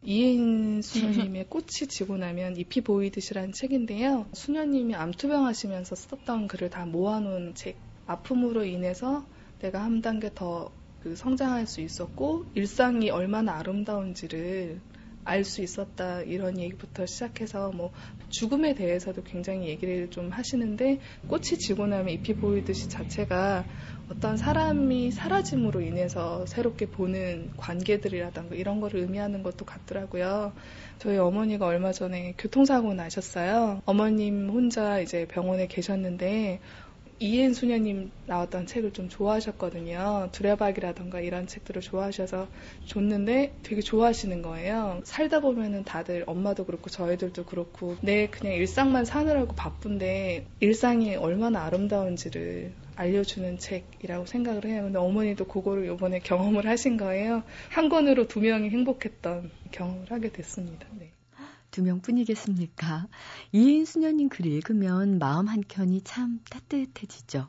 이혜인 0.03 0.83
수녀님의 0.83 1.49
꽃이 1.51 1.89
지고 1.89 2.17
나면 2.17 2.57
잎이 2.57 2.83
보이듯이라는 2.85 3.53
책인데요. 3.53 4.27
수녀님이 4.33 4.95
암투병 4.95 5.47
하시면서 5.47 5.95
썼던 5.95 6.49
글을 6.49 6.71
다 6.71 6.87
모아놓은 6.87 7.55
책. 7.55 7.77
아픔으로 8.07 8.65
인해서 8.65 9.27
내가 9.61 9.83
한 9.83 10.01
단계 10.01 10.33
더그 10.35 11.15
성장할 11.15 11.67
수 11.67 11.81
있었고 11.81 12.47
일상이 12.55 13.11
얼마나 13.11 13.59
아름다운지를 13.59 14.81
알 15.29 15.45
수 15.45 15.63
있었다 15.63 16.23
이런 16.23 16.59
얘기부터 16.59 17.07
시작해서 17.07 17.71
뭐 17.71 17.93
죽음에 18.31 18.75
대해서도 18.75 19.23
굉장히 19.23 19.69
얘기를 19.69 20.11
좀 20.11 20.31
하시는데 20.31 21.01
꽃이 21.29 21.59
지고 21.59 21.87
나면 21.87 22.09
잎이 22.09 22.37
보이듯이 22.37 22.89
자체가 22.89 23.65
어떤 24.11 24.39
사람이 24.39 25.11
사라짐으로 25.11 25.83
인해서 25.83 26.47
새롭게 26.47 26.87
보는 26.87 27.51
관계들이라던가 27.59 28.55
이런 28.55 28.81
거를 28.81 29.01
의미하는 29.01 29.43
것도 29.43 29.67
같더라고요. 29.67 30.53
저희 30.99 31.19
어머니가 31.19 31.67
얼마 31.67 31.93
전에 31.93 32.35
교통사고 32.39 32.95
나셨어요. 32.95 33.83
어머님 33.85 34.49
혼자 34.49 35.01
이제 35.01 35.27
병원에 35.27 35.67
계셨는데 35.67 36.61
이엔 37.21 37.53
수녀님 37.53 38.13
나왔던 38.27 38.67
책을 38.67 38.93
좀 38.93 39.09
좋아하셨거든요. 39.09 40.29
두레박이라던가 40.33 41.21
이런 41.21 41.47
책들을 41.47 41.83
좋아하셔서 41.83 42.49
줬는데 42.87 43.55
되게 43.63 43.81
좋아하시는 43.81 44.41
거예요. 44.43 45.01
살다 45.05 45.41
보면은 45.41 45.85
다들 45.85 46.25
엄마도 46.27 46.65
그렇고 46.65 46.91
저희들도 46.91 47.45
그렇고 47.45 47.97
내 48.03 48.29
그냥 48.29 48.55
일상만 48.55 49.05
사느라고 49.05 49.55
바쁜데 49.55 50.47
일상이 50.61 51.17
얼마나 51.17 51.65
아름다운지를 51.65 52.73
알려주는 52.95 53.59
책이라고 53.59 54.27
생각을 54.27 54.65
해요. 54.67 54.83
근데 54.83 54.99
어머니도 54.99 55.47
그거를 55.47 55.93
이번에 55.93 56.19
경험을 56.21 56.67
하신 56.67 56.97
거예요. 56.97 57.43
한 57.71 57.89
권으로 57.89 58.27
두 58.27 58.41
명이 58.41 58.71
행복했던 58.71 59.51
경험을 59.71 60.11
하게 60.11 60.31
됐습니다. 60.31 60.87
네. 60.99 61.13
두 61.71 61.83
명뿐이겠습니까? 61.83 63.09
이인 63.53 63.85
수녀님 63.85 64.29
글 64.29 64.47
읽으면 64.47 65.19
마음 65.19 65.49
한켠이 65.49 66.03
참 66.03 66.41
따뜻해지죠. 66.51 67.49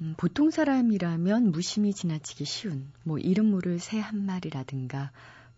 음, 0.00 0.14
보통 0.16 0.50
사람이라면 0.50 1.50
무심히 1.52 1.92
지나치기 1.92 2.44
쉬운 2.44 2.90
뭐 3.02 3.18
이름 3.18 3.50
모를 3.50 3.78
새 3.78 3.98
한 4.00 4.24
마리라든가 4.24 5.10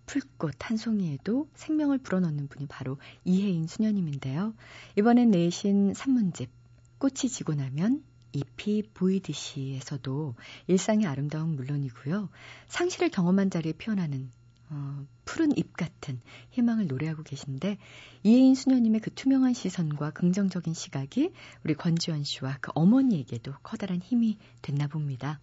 풀꽃 0.06 0.54
한 0.58 0.76
송이에도 0.76 1.48
생명을 1.54 1.98
불어넣는 1.98 2.48
분이 2.48 2.66
바로 2.66 2.98
이혜인 3.24 3.66
수녀님인데요. 3.68 4.54
이번엔 4.98 5.30
내신 5.30 5.94
산문집 5.94 6.50
꽃이 6.98 7.30
지고 7.30 7.54
나면 7.54 8.02
잎이 8.32 8.82
보이듯이에서도 8.94 10.34
일상의 10.66 11.06
아름다움 11.06 11.56
물론이고요. 11.56 12.28
상실을 12.68 13.10
경험한 13.10 13.50
자리에 13.50 13.72
표현하는 13.74 14.30
어, 14.70 15.04
푸른 15.24 15.56
잎 15.56 15.76
같은 15.76 16.20
희망을 16.50 16.86
노래하고 16.86 17.22
계신데 17.24 17.78
이혜인 18.22 18.54
수녀님의 18.54 19.00
그 19.00 19.12
투명한 19.12 19.52
시선과 19.52 20.10
긍정적인 20.12 20.74
시각이 20.74 21.32
우리 21.64 21.74
권지원 21.74 22.22
씨와 22.24 22.58
그 22.60 22.70
어머니에게도 22.74 23.52
커다란 23.62 24.00
힘이 24.00 24.38
됐나 24.62 24.86
봅니다. 24.86 25.40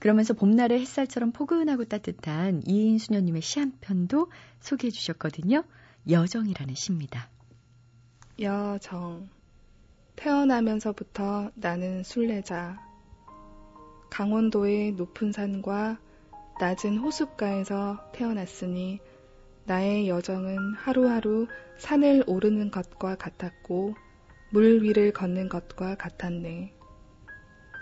그러면서 0.00 0.34
봄날의 0.34 0.80
햇살처럼 0.80 1.32
포근하고 1.32 1.84
따뜻한 1.84 2.62
이혜인 2.66 2.98
수녀님의 2.98 3.42
시 3.42 3.60
한 3.60 3.72
편도 3.80 4.30
소개해 4.60 4.90
주셨거든요. 4.90 5.64
여정이라는 6.08 6.74
시입니다. 6.74 7.28
여정 8.40 9.28
태어나면서부터 10.16 11.50
나는 11.54 12.02
순례자 12.02 12.78
강원도의 14.10 14.92
높은 14.92 15.32
산과 15.32 15.98
낮은 16.60 16.98
호숫가에서 16.98 18.10
태어났으니 18.12 19.00
나의 19.64 20.08
여정은 20.08 20.74
하루하루 20.74 21.46
산을 21.78 22.24
오르는 22.26 22.70
것과 22.70 23.16
같았고 23.16 23.94
물 24.52 24.82
위를 24.82 25.12
걷는 25.12 25.48
것과 25.48 25.96
같았네. 25.96 26.72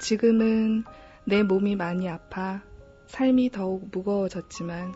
지금은 0.00 0.84
내 1.26 1.42
몸이 1.42 1.76
많이 1.76 2.08
아파 2.08 2.62
삶이 3.06 3.50
더욱 3.50 3.88
무거워졌지만 3.92 4.94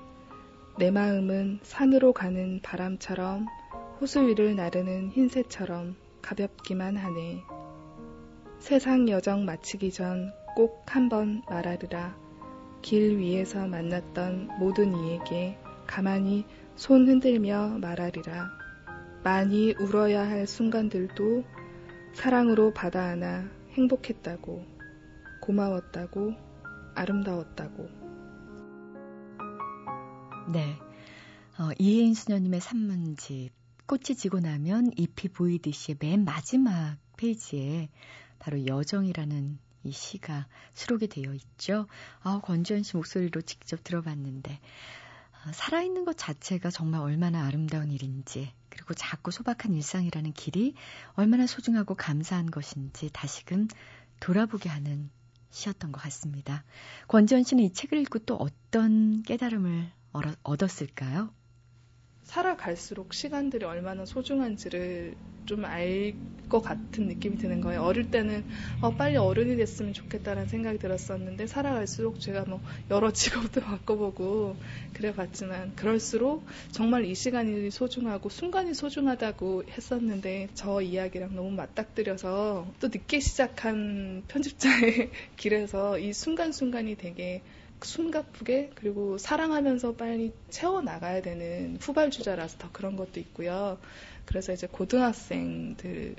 내 0.78 0.90
마음은 0.90 1.60
산으로 1.62 2.12
가는 2.12 2.60
바람처럼 2.62 3.46
호수 4.00 4.26
위를 4.26 4.56
나르는 4.56 5.10
흰새처럼 5.10 5.96
가볍기만 6.22 6.96
하네. 6.96 7.42
세상 8.58 9.08
여정 9.08 9.44
마치기 9.44 9.92
전 9.92 10.32
꼭 10.58 10.84
한번 10.88 11.40
말하리라. 11.48 12.16
길 12.82 13.18
위에서 13.18 13.66
만났던 13.66 14.58
모든 14.58 14.94
이에게 14.94 15.58
가만히 15.86 16.44
손 16.76 17.08
흔들며 17.08 17.78
말하리라. 17.80 18.50
많이 19.24 19.74
울어야 19.80 20.28
할 20.28 20.46
순간들도 20.46 21.44
사랑으로 22.14 22.72
받아 22.72 23.04
안아 23.04 23.48
행복했다고, 23.72 24.64
고마웠다고, 25.42 26.34
아름다웠다고. 26.94 27.88
네. 30.52 30.78
어, 31.58 31.70
이혜인 31.78 32.14
수녀님의 32.14 32.60
산문집, 32.60 33.52
꽃이 33.86 34.16
지고 34.16 34.38
나면 34.40 34.92
잎이 34.96 35.32
보이듯이 35.32 35.96
맨 35.98 36.24
마지막 36.24 36.96
페이지에 37.16 37.88
바로 38.38 38.66
여정이라는 38.66 39.58
이 39.88 39.92
시가 39.92 40.46
수록이 40.74 41.08
되어 41.08 41.34
있죠. 41.34 41.86
아, 42.22 42.40
권지현 42.42 42.82
씨 42.82 42.96
목소리로 42.96 43.42
직접 43.42 43.82
들어봤는데 43.82 44.60
아, 45.32 45.52
살아있는 45.52 46.04
것 46.04 46.16
자체가 46.16 46.70
정말 46.70 47.00
얼마나 47.00 47.44
아름다운 47.44 47.90
일인지 47.90 48.52
그리고 48.68 48.94
작고 48.94 49.30
소박한 49.30 49.74
일상이라는 49.74 50.32
길이 50.32 50.74
얼마나 51.14 51.46
소중하고 51.46 51.94
감사한 51.94 52.50
것인지 52.50 53.10
다시금 53.12 53.68
돌아보게 54.20 54.68
하는 54.68 55.10
시였던 55.50 55.92
것 55.92 56.00
같습니다. 56.02 56.64
권지현 57.08 57.42
씨는 57.42 57.64
이 57.64 57.72
책을 57.72 57.98
읽고 57.98 58.20
또 58.20 58.36
어떤 58.36 59.22
깨달음을 59.22 59.90
얻었을까요? 60.42 61.32
살아갈수록 62.28 63.14
시간들이 63.14 63.64
얼마나 63.64 64.04
소중한지를 64.04 65.14
좀 65.46 65.64
알 65.64 66.14
것 66.48 66.60
같은 66.62 67.06
느낌이 67.08 67.36
드는 67.38 67.60
거예요. 67.60 67.82
어릴 67.82 68.10
때는 68.10 68.44
어, 68.80 68.94
빨리 68.96 69.16
어른이 69.16 69.56
됐으면 69.56 69.92
좋겠다라는 69.92 70.48
생각이 70.48 70.78
들었었는데 70.78 71.46
살아갈수록 71.46 72.20
제가 72.20 72.44
뭐 72.46 72.60
여러 72.90 73.10
직업도 73.12 73.60
바꿔보고 73.60 74.56
그래봤지만 74.94 75.72
그럴수록 75.76 76.46
정말 76.70 77.04
이 77.04 77.14
시간이 77.14 77.70
소중하고 77.70 78.28
순간이 78.28 78.74
소중하다고 78.74 79.64
했었는데 79.70 80.48
저 80.54 80.80
이야기랑 80.80 81.34
너무 81.34 81.50
맞닥뜨려서 81.50 82.66
또 82.80 82.88
늦게 82.88 83.20
시작한 83.20 84.24
편집자의 84.28 85.10
길에서 85.36 85.98
이 85.98 86.12
순간순간이 86.12 86.96
되게 86.96 87.42
숨가쁘게 87.82 88.70
그리고 88.74 89.18
사랑하면서 89.18 89.94
빨리 89.94 90.32
채워 90.50 90.80
나가야 90.82 91.22
되는 91.22 91.76
후발주자라서 91.80 92.58
더 92.58 92.70
그런 92.72 92.96
것도 92.96 93.20
있고요. 93.20 93.78
그래서 94.24 94.52
이제 94.52 94.66
고등학생들한테 94.66 96.16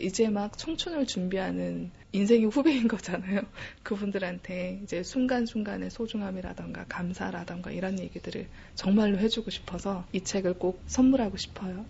이제 0.00 0.28
막 0.28 0.56
청춘을 0.56 1.06
준비하는 1.06 1.90
인생의 2.12 2.46
후배인 2.46 2.88
거잖아요. 2.88 3.42
그분들한테 3.82 4.80
이제 4.82 5.02
순간순간의 5.02 5.90
소중함이라던가 5.90 6.86
감사라던가 6.88 7.70
이런 7.70 7.98
얘기들을 7.98 8.48
정말로 8.74 9.18
해주고 9.18 9.50
싶어서 9.50 10.04
이 10.12 10.22
책을 10.22 10.54
꼭 10.54 10.82
선물하고 10.86 11.36
싶어요. 11.36 11.84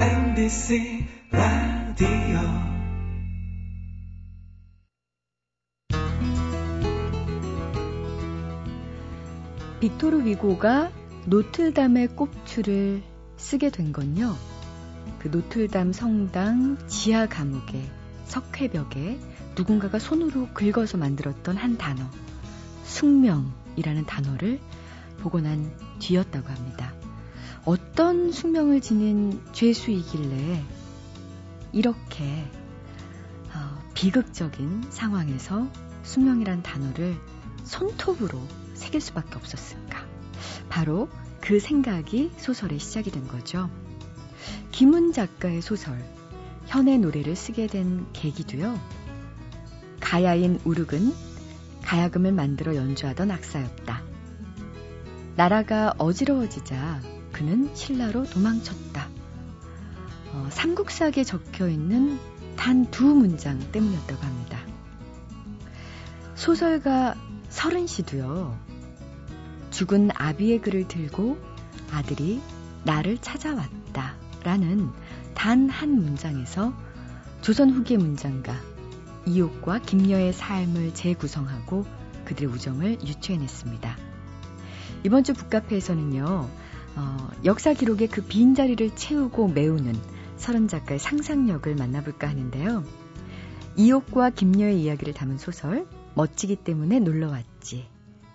MBC 0.00 1.06
라디오 1.30 2.69
빅토르 9.80 10.26
위고가 10.26 10.92
노틀담의 11.24 12.08
꼽추를 12.08 13.02
쓰게 13.38 13.70
된 13.70 13.92
건요. 13.92 14.36
그 15.18 15.28
노틀담 15.28 15.94
성당 15.94 16.76
지하 16.86 17.26
감옥의 17.26 17.88
석회벽에 18.26 19.18
누군가가 19.56 19.98
손으로 19.98 20.48
긁어서 20.52 20.98
만들었던 20.98 21.56
한 21.56 21.78
단어, 21.78 22.02
숙명이라는 22.84 24.04
단어를 24.04 24.60
보고 25.20 25.40
난 25.40 25.72
뒤였다고 25.98 26.46
합니다. 26.48 26.92
어떤 27.64 28.32
숙명을 28.32 28.82
지닌 28.82 29.40
죄수이길래 29.52 30.62
이렇게 31.72 32.44
어, 33.54 33.82
비극적인 33.94 34.84
상황에서 34.90 35.66
숙명이란 36.02 36.62
단어를 36.62 37.16
손톱으로 37.64 38.38
새길 38.80 39.00
수밖에 39.00 39.36
없었을까? 39.36 40.04
바로 40.68 41.08
그 41.40 41.60
생각이 41.60 42.32
소설의 42.36 42.78
시작이 42.78 43.10
된 43.10 43.28
거죠. 43.28 43.70
김은 44.72 45.12
작가의 45.12 45.60
소설 45.62 46.02
현의 46.66 46.98
노래를 46.98 47.36
쓰게 47.36 47.66
된 47.66 48.06
계기도요. 48.12 48.78
가야인 50.00 50.58
우르은 50.64 51.12
가야금을 51.82 52.32
만들어 52.32 52.74
연주하던 52.74 53.30
악사였다. 53.30 54.02
나라가 55.36 55.94
어지러워지자 55.98 57.00
그는 57.32 57.74
신라로 57.74 58.24
도망쳤다. 58.24 59.08
어, 60.32 60.48
삼국사기에 60.50 61.24
적혀 61.24 61.68
있는 61.68 62.18
단 62.56 62.90
두 62.90 63.04
문장 63.06 63.58
때문이었다고 63.72 64.22
합니다. 64.22 64.58
소설가 66.34 67.14
서른 67.48 67.86
씨도요. 67.86 68.69
죽은 69.70 70.10
아비의 70.14 70.60
글을 70.60 70.88
들고 70.88 71.38
아들이 71.92 72.40
나를 72.84 73.18
찾아왔다. 73.18 74.14
라는 74.42 74.88
단 75.34 75.68
한 75.68 76.02
문장에서 76.02 76.72
조선 77.42 77.70
후기 77.70 77.96
문장가 77.96 78.54
이옥과 79.26 79.80
김여의 79.80 80.32
삶을 80.32 80.94
재구성하고 80.94 81.84
그들의 82.24 82.50
우정을 82.52 82.98
유추해냈습니다. 83.04 83.96
이번 85.04 85.24
주 85.24 85.32
북카페에서는요, 85.34 86.50
어, 86.96 87.30
역사 87.44 87.72
기록의 87.72 88.08
그 88.08 88.22
빈자리를 88.22 88.94
채우고 88.94 89.48
메우는 89.48 89.94
서른 90.36 90.68
작가의 90.68 90.98
상상력을 90.98 91.74
만나볼까 91.74 92.28
하는데요. 92.28 92.84
이옥과 93.76 94.30
김여의 94.30 94.82
이야기를 94.82 95.14
담은 95.14 95.38
소설, 95.38 95.86
멋지기 96.14 96.56
때문에 96.56 96.98
놀러왔지. 96.98 97.88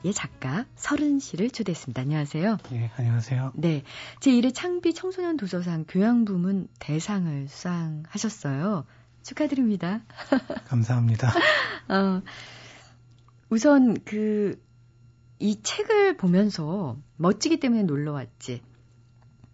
예, 0.06 0.12
작가 0.12 0.68
서른 0.76 1.18
씨를 1.18 1.50
초대했습니다. 1.50 2.00
안녕하세요. 2.00 2.58
예, 2.74 2.92
안녕하세요. 2.96 3.54
네. 3.56 3.82
제1회 4.20 4.54
창비 4.54 4.94
청소년 4.94 5.36
도서상 5.36 5.84
교양 5.88 6.26
부문 6.26 6.68
대상을 6.78 7.48
수상하셨어요. 7.48 8.86
축하드립니다. 9.24 10.04
감사합니다. 10.70 11.30
어, 11.90 12.22
우선 13.50 13.96
그, 14.06 14.64
이 15.40 15.64
책을 15.64 16.18
보면서 16.18 16.98
멋지기 17.18 17.60
때문에 17.60 17.82
놀러 17.82 18.12
왔지. 18.12 18.62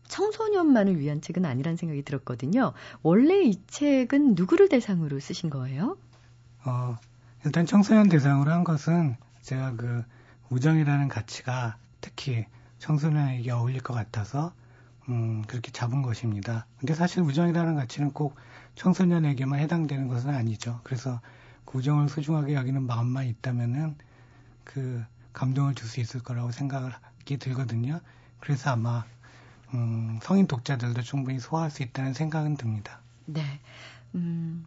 청소년만을 0.09 0.99
위한 0.99 1.21
책은 1.21 1.45
아니란 1.45 1.77
생각이 1.77 2.03
들었거든요. 2.03 2.73
원래 3.03 3.41
이 3.41 3.55
책은 3.67 4.35
누구를 4.35 4.67
대상으로 4.67 5.21
쓰신 5.21 5.49
거예요? 5.49 5.97
어, 6.65 6.97
일단 7.45 7.65
청소년 7.65 8.09
대상으로 8.09 8.51
한 8.51 8.65
것은 8.65 9.15
제가 9.43 9.75
그 9.77 10.03
우정이라는 10.51 11.07
가치가 11.07 11.77
특히 12.01 12.45
청소년에게 12.77 13.51
어울릴 13.51 13.81
것 13.81 13.93
같아서 13.93 14.53
음, 15.09 15.43
그렇게 15.47 15.71
잡은 15.71 16.01
것입니다. 16.01 16.67
근데 16.77 16.93
사실 16.93 17.23
우정이라는 17.23 17.75
가치는 17.75 18.11
꼭 18.11 18.35
청소년에게만 18.75 19.59
해당되는 19.59 20.07
것은 20.07 20.29
아니죠. 20.29 20.79
그래서 20.83 21.21
그 21.65 21.79
우정을 21.79 22.09
소중하게 22.09 22.53
여기는 22.53 22.83
마음만 22.83 23.25
있다면은 23.27 23.95
그 24.63 25.03
감동을 25.33 25.73
줄 25.73 25.87
수 25.87 25.99
있을 26.01 26.21
거라고 26.21 26.51
생각이 26.51 27.37
들거든요. 27.39 28.01
그래서 28.39 28.71
아마 28.71 29.05
음, 29.73 30.19
성인 30.21 30.47
독자들도 30.47 31.01
충분히 31.01 31.39
소화할 31.39 31.71
수 31.71 31.81
있다는 31.81 32.13
생각은 32.13 32.57
듭니다. 32.57 32.99
네. 33.25 33.41
음, 34.15 34.65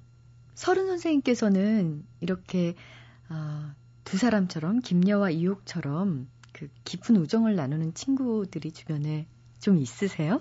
서른 0.54 0.86
선생님께서는 0.86 2.04
이렇게 2.20 2.74
어, 3.28 3.72
두 4.04 4.16
사람처럼 4.18 4.80
김여와 4.80 5.30
이옥처럼 5.30 6.28
그 6.52 6.68
깊은 6.84 7.16
우정을 7.16 7.56
나누는 7.56 7.94
친구들이 7.94 8.72
주변에 8.72 9.26
좀 9.60 9.78
있으세요? 9.78 10.40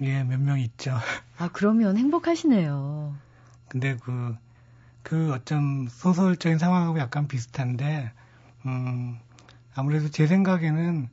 예, 0.00 0.22
몇 0.24 0.38
명 0.40 0.58
있죠. 0.60 0.92
아, 1.36 1.48
그러면 1.52 1.96
행복하시네요. 1.96 3.20
근데 3.68 3.96
그, 3.96 4.36
그 5.02 5.32
어쩜 5.32 5.88
소설적인 5.88 6.58
상황하고 6.58 6.98
약간 7.00 7.28
비슷한데, 7.28 8.12
음, 8.66 9.18
아무래도 9.74 10.10
제 10.10 10.26
생각에는 10.26 11.08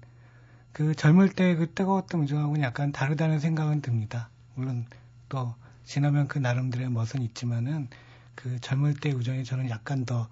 그 0.74 0.95
젊을 0.95 1.30
때 1.32 1.56
그 1.58 1.74
뜨거웠던 1.74 2.21
우정하고는 2.24 2.62
약간 2.63 2.91
다르다는 2.91 3.39
생각은 3.39 3.82
듭니다. 3.82 4.30
물론 4.56 4.86
또 5.30 5.56
지나면 5.86 6.28
그 6.28 6.39
나름대로의 6.39 6.91
멋은 6.91 7.21
있지만은 7.24 7.89
그 8.36 8.60
젊을 8.62 8.95
때 8.95 9.12
우정이 9.12 9.43
저는 9.45 9.69
약간 9.69 10.06
더 10.06 10.30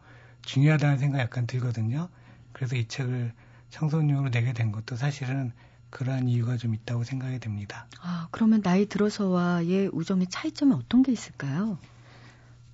중요하다는 0.50 0.98
생각이 0.98 1.22
약간 1.22 1.46
들거든요. 1.46 2.10
그래서 2.54 2.76
이 2.76 2.88
책을 2.88 3.34
청소년으로 3.70 4.32
내게 4.32 4.52
된 4.52 4.72
것도 4.72 4.96
사실은 4.96 5.52
그러한 5.92 6.28
이유가 6.28 6.58
좀 6.58 6.74
있다고 6.74 7.04
생각이 7.04 7.38
됩니다. 7.38 7.86
아, 8.02 8.28
그러면 8.32 8.64
나이 8.64 8.88
들어서와의 8.88 9.92
우정의 9.94 10.26
차이점은 10.28 10.76
어떤 10.76 11.04
게 11.04 11.12
있을까요? 11.12 11.78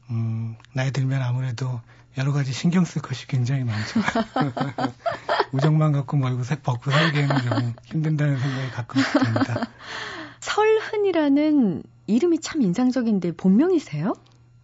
음, 0.10 0.56
나이 0.74 0.92
들면 0.92 1.22
아무래도 1.22 1.82
여러 2.18 2.32
가지 2.32 2.54
신경 2.54 2.86
쓸 2.86 3.02
것이 3.02 3.28
굉장히 3.28 3.66
많죠. 3.66 4.00
우정만 5.52 5.92
갖고 5.92 6.16
멀고 6.16 6.44
색 6.44 6.64
벗고 6.64 6.92
살기에는 6.92 7.42
좀 7.42 7.74
힘든다는 7.88 8.40
생각이 8.40 8.72
가끔 8.72 9.02
듭니다. 9.22 9.68
설흔이라는 10.40 11.84
이름이 12.08 12.40
참 12.40 12.62
인상적인데 12.62 13.34
본명이세요? 13.34 14.14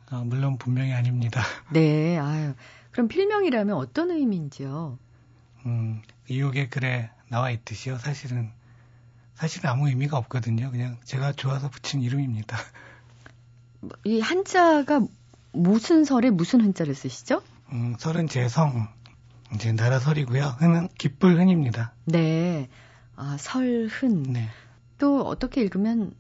아, 0.10 0.24
물론 0.26 0.58
본명이 0.58 0.94
아닙니다. 0.94 1.42
네, 1.74 2.18
아유. 2.18 2.54
그럼 2.92 3.08
필명이라면 3.08 3.76
어떤 3.76 4.12
의미인지요? 4.12 4.98
음, 5.66 6.02
이옥의 6.30 6.70
글에 6.70 7.10
나와 7.30 7.52
있듯이요. 7.52 7.98
사실은 7.98 8.52
사실은 9.36 9.70
아무 9.70 9.88
의미가 9.88 10.18
없거든요. 10.18 10.70
그냥 10.72 10.98
제가 11.04 11.34
좋아서 11.34 11.70
붙인 11.70 12.02
이름입니다. 12.02 12.58
이 14.04 14.20
한자가 14.20 15.02
무슨 15.54 16.06
설에 16.06 16.30
무슨 16.30 16.62
흔자를 16.62 16.94
쓰시죠? 16.94 17.42
음, 17.72 17.96
설은 17.98 18.28
제 18.28 18.48
성, 18.48 18.88
이제 19.56 19.72
나라 19.72 20.00
설이고요. 20.00 20.44
흔은 20.60 20.90
기쁠 20.98 21.40
흔입니다. 21.40 21.94
네. 22.06 22.70
아, 23.16 23.38
설흔. 23.40 24.24
네. 24.24 24.48
또 24.98 25.22
어떻게 25.22 25.62
읽으면 25.62 26.14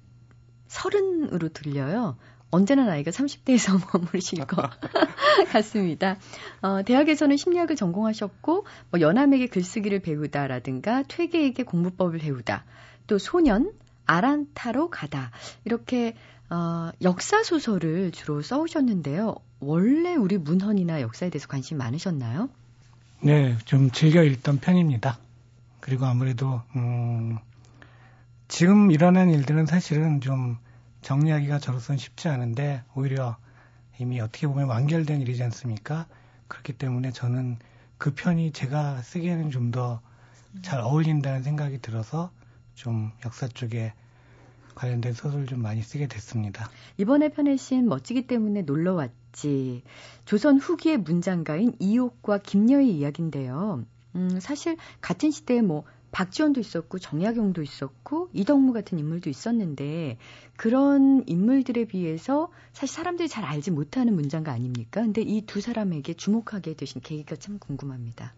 설은으로 0.67 1.49
들려요. 1.49 2.17
언제나 2.51 2.85
나이가 2.85 3.11
30대에서 3.11 3.79
머무르실 3.93 4.45
것 4.45 4.69
같습니다. 5.51 6.17
어, 6.61 6.83
대학에서는 6.83 7.37
심리학을 7.37 7.75
전공하셨고 7.75 8.65
뭐 8.91 8.99
연함에게 8.99 9.47
글쓰기를 9.47 9.99
배우다라든가 9.99 11.03
퇴계에게 11.07 11.63
공부법을 11.63 12.19
배우다 12.19 12.65
또 13.07 13.17
소년 13.17 13.71
아란타로 14.05 14.89
가다 14.89 15.31
이렇게 15.63 16.15
어, 16.49 16.91
역사 17.01 17.43
소설을 17.43 18.11
주로 18.11 18.41
써오셨는데요. 18.41 19.35
원래 19.61 20.15
우리 20.15 20.37
문헌이나 20.37 20.99
역사에 20.99 21.29
대해서 21.29 21.47
관심 21.47 21.77
많으셨나요? 21.77 22.49
네, 23.21 23.57
좀 23.65 23.91
즐겨 23.91 24.23
읽던 24.23 24.59
편입니다. 24.59 25.17
그리고 25.79 26.05
아무래도 26.05 26.61
음, 26.75 27.37
지금 28.47 28.91
일어난 28.91 29.29
일들은 29.29 29.65
사실은 29.65 30.19
좀 30.19 30.57
정리하기가 31.01 31.59
저로서는 31.59 31.97
쉽지 31.97 32.27
않은데 32.29 32.83
오히려 32.95 33.37
이미 33.99 34.19
어떻게 34.19 34.47
보면 34.47 34.67
완결된 34.67 35.21
일이지 35.21 35.43
않습니까? 35.43 36.07
그렇기 36.47 36.73
때문에 36.73 37.11
저는 37.11 37.57
그 37.97 38.13
편이 38.13 38.51
제가 38.51 39.01
쓰기에는 39.01 39.51
좀 39.51 39.71
더 39.71 40.01
잘 40.61 40.81
어울린다는 40.81 41.43
생각이 41.43 41.79
들어서 41.79 42.29
좀 42.75 43.11
역사 43.25 43.47
쪽에 43.47 43.93
관련된 44.75 45.13
소설을 45.13 45.45
좀 45.45 45.61
많이 45.61 45.81
쓰게 45.81 46.07
됐습니다. 46.07 46.69
이번에 46.97 47.29
펴내신 47.29 47.87
멋지기 47.87 48.27
때문에 48.27 48.63
놀러 48.63 48.93
왔지. 48.93 49.83
조선 50.25 50.57
후기의 50.57 50.97
문장가인 50.97 51.73
이옥과 51.79 52.39
김여의 52.39 52.97
이야기인데요. 52.97 53.85
음, 54.15 54.39
사실 54.41 54.77
같은 54.99 55.31
시대에 55.31 55.61
뭐 55.61 55.83
박지원도 56.11 56.59
있었고 56.59 56.99
정약용도 56.99 57.61
있었고 57.63 58.29
이덕무 58.33 58.73
같은 58.73 58.99
인물도 58.99 59.29
있었는데 59.29 60.17
그런 60.57 61.23
인물들에 61.27 61.85
비해서 61.85 62.51
사실 62.73 62.95
사람들이 62.95 63.29
잘 63.29 63.45
알지 63.45 63.71
못하는 63.71 64.13
문장가 64.15 64.51
아닙니까? 64.51 65.01
근데 65.01 65.21
이 65.21 65.41
두 65.45 65.61
사람에게 65.61 66.13
주목하게 66.13 66.75
되신 66.75 67.01
계기가 67.01 67.35
참 67.35 67.59
궁금합니다. 67.59 68.33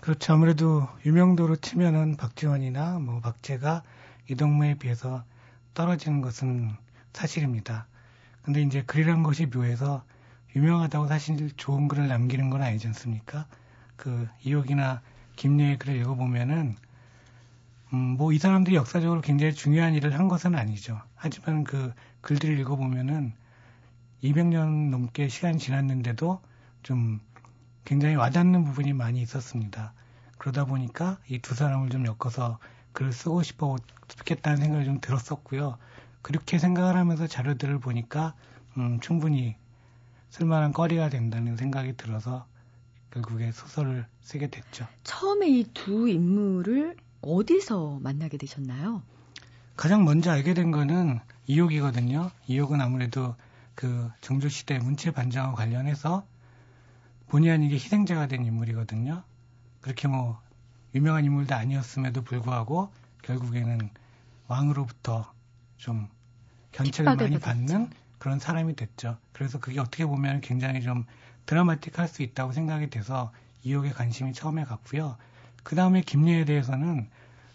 그렇죠. 0.00 0.32
아무래도 0.32 0.88
유명도로 1.06 1.56
치면은 1.56 2.16
박지원이나 2.16 2.98
뭐 2.98 3.20
박재가 3.20 3.82
이덕무에 4.30 4.74
비해서 4.78 5.24
떨어지는 5.74 6.20
것은 6.20 6.70
사실입니다. 7.12 7.86
근데 8.42 8.62
이제 8.62 8.82
글이란 8.82 9.22
것이 9.22 9.46
묘해서 9.46 10.04
유명하다고 10.56 11.06
사실 11.06 11.50
좋은 11.56 11.88
글을 11.88 12.08
남기는 12.08 12.50
건 12.50 12.62
아니지 12.62 12.86
않습니까? 12.88 13.46
그 13.96 14.28
이옥이나 14.44 15.00
김예의 15.36 15.78
글을 15.78 15.96
읽어보면은 16.00 16.74
음, 17.92 18.16
뭐 18.16 18.32
이 18.32 18.38
사람들이 18.38 18.74
역사적으로 18.76 19.20
굉장히 19.20 19.52
중요한 19.54 19.94
일을 19.94 20.18
한 20.18 20.28
것은 20.28 20.54
아니죠. 20.54 21.00
하지만 21.14 21.64
그 21.64 21.92
글들을 22.22 22.58
읽어보면은 22.60 23.34
200년 24.22 24.90
넘게 24.90 25.28
시간이 25.28 25.58
지났는데도 25.58 26.40
좀 26.82 27.20
굉장히 27.84 28.14
와닿는 28.14 28.64
부분이 28.64 28.92
많이 28.92 29.20
있었습니다. 29.22 29.92
그러다 30.38 30.64
보니까 30.64 31.18
이 31.28 31.38
두 31.40 31.54
사람을 31.54 31.90
좀 31.90 32.06
엮어서 32.06 32.58
글을 32.92 33.12
쓰고 33.12 33.42
싶어 33.42 33.76
싶겠다는 34.08 34.58
생각이 34.58 34.84
좀 34.84 35.00
들었었고요. 35.00 35.78
그렇게 36.22 36.58
생각을 36.58 36.96
하면서 36.96 37.26
자료들을 37.26 37.78
보니까 37.80 38.34
음, 38.78 39.00
충분히 39.00 39.56
쓸만한 40.30 40.72
거리가 40.72 41.08
된다는 41.10 41.56
생각이 41.56 41.96
들어서 41.96 42.46
결국에 43.10 43.52
소설을 43.52 44.06
쓰게 44.22 44.48
됐죠. 44.48 44.86
처음에 45.04 45.48
이 45.48 45.64
두 45.74 46.08
인물을 46.08 46.96
어디서 47.22 48.00
만나게 48.00 48.36
되셨나요? 48.36 49.02
가장 49.76 50.04
먼저 50.04 50.30
알게 50.30 50.54
된 50.54 50.70
거는 50.70 51.20
이옥이거든요. 51.46 52.30
이옥은 52.46 52.80
아무래도 52.80 53.34
그 53.74 54.10
정조시대 54.20 54.78
문체 54.78 55.10
반정과 55.10 55.54
관련해서 55.54 56.26
본의 57.28 57.50
아니게 57.50 57.76
희생자가 57.76 58.26
된 58.26 58.44
인물이거든요. 58.44 59.22
그렇게 59.80 60.08
뭐 60.08 60.40
유명한 60.94 61.24
인물도 61.24 61.54
아니었음에도 61.54 62.22
불구하고 62.22 62.92
결국에는 63.22 63.88
왕으로부터 64.48 65.32
좀 65.78 66.08
견책을 66.72 67.16
많이 67.16 67.38
받는 67.38 67.90
그런 68.18 68.38
사람이 68.38 68.76
됐죠. 68.76 69.16
그래서 69.32 69.58
그게 69.58 69.80
어떻게 69.80 70.04
보면 70.04 70.42
굉장히 70.42 70.82
좀 70.82 71.06
드라마틱할 71.46 72.06
수 72.08 72.22
있다고 72.22 72.52
생각이 72.52 72.90
돼서 72.90 73.32
이옥에 73.64 73.90
관심이 73.90 74.32
처음에 74.32 74.64
갔고요. 74.64 75.16
그 75.62 75.76
다음에 75.76 76.00
김예에 76.00 76.44
대해서는 76.44 77.08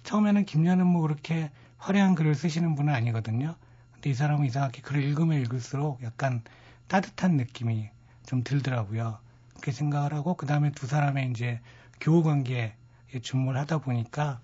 처음에는 0.04 0.46
김예는 0.46 0.86
뭐 0.88 1.02
그렇게 1.02 1.52
화려한 1.78 2.16
글을 2.16 2.36
쓰시는 2.36 2.76
분은 2.76 2.94
아니거든요. 2.94 3.56
근데 3.94 4.10
이 4.10 4.14
사람은 4.14 4.46
이상하게 4.46 4.82
글을 4.82 5.04
읽으면 5.04 5.42
읽을수록 5.42 6.02
약간 6.04 6.42
따뜻한 6.88 7.38
느낌이 7.38 7.90
좀 8.26 8.44
들더라고요. 8.44 9.20
그렇게 9.50 9.72
생각을 9.72 10.14
하고 10.14 10.36
그 10.36 10.46
다음에 10.46 10.72
두 10.72 10.88
사람의 10.88 11.32
이제 11.32 11.60
교우 12.00 12.24
관계에 12.24 12.74
주목을 13.22 13.58
하다 13.58 13.80
보니까 13.80 14.40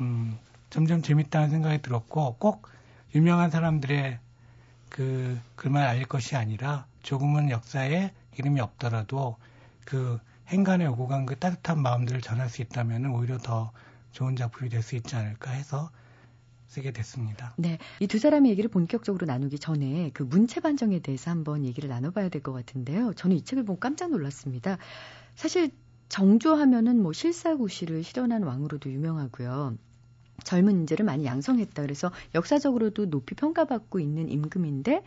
음, 0.00 0.38
점점 0.70 1.02
재밌다는 1.02 1.50
생각이 1.50 1.82
들었고 1.82 2.36
꼭 2.38 2.68
유명한 3.14 3.50
사람들의 3.50 4.18
그 4.88 5.38
글만 5.56 5.84
알릴 5.84 6.06
것이 6.06 6.36
아니라 6.36 6.86
조금은 7.02 7.50
역사에 7.50 8.12
이름이 8.36 8.60
없더라도 8.60 9.36
그 9.84 10.18
행간에 10.48 10.86
오고 10.86 11.06
간 11.08 11.26
그 11.26 11.36
따뜻한 11.38 11.80
마음들을 11.82 12.20
전할 12.20 12.48
수 12.48 12.62
있다면 12.62 13.06
오히려 13.06 13.38
더 13.38 13.72
좋은 14.12 14.36
작품이 14.36 14.70
될 14.70 14.82
수 14.82 14.96
있지 14.96 15.14
않을까 15.16 15.50
해서 15.50 15.90
쓰게 16.68 16.92
됐습니다. 16.92 17.54
네. 17.56 17.78
이 18.00 18.06
두 18.06 18.18
사람의 18.18 18.50
얘기를 18.52 18.70
본격적으로 18.70 19.26
나누기 19.26 19.58
전에 19.58 20.10
그 20.14 20.22
문체 20.22 20.60
반정에 20.60 21.00
대해서 21.00 21.30
한번 21.30 21.64
얘기를 21.64 21.88
나눠봐야 21.88 22.28
될 22.28 22.42
것 22.42 22.52
같은데요. 22.52 23.14
저는 23.14 23.36
이 23.36 23.42
책을 23.44 23.64
보고 23.64 23.78
깜짝 23.80 24.10
놀랐습니다. 24.10 24.78
사실 25.34 25.70
정조하면은 26.08 27.02
뭐 27.02 27.12
실사구시를 27.12 28.02
실현한 28.02 28.42
왕으로도 28.42 28.90
유명하고요. 28.90 29.76
젊은 30.44 30.80
인재를 30.80 31.04
많이 31.04 31.24
양성했다. 31.24 31.82
그래서 31.82 32.10
역사적으로도 32.34 33.10
높이 33.10 33.34
평가받고 33.34 33.98
있는 33.98 34.28
임금인데 34.30 35.02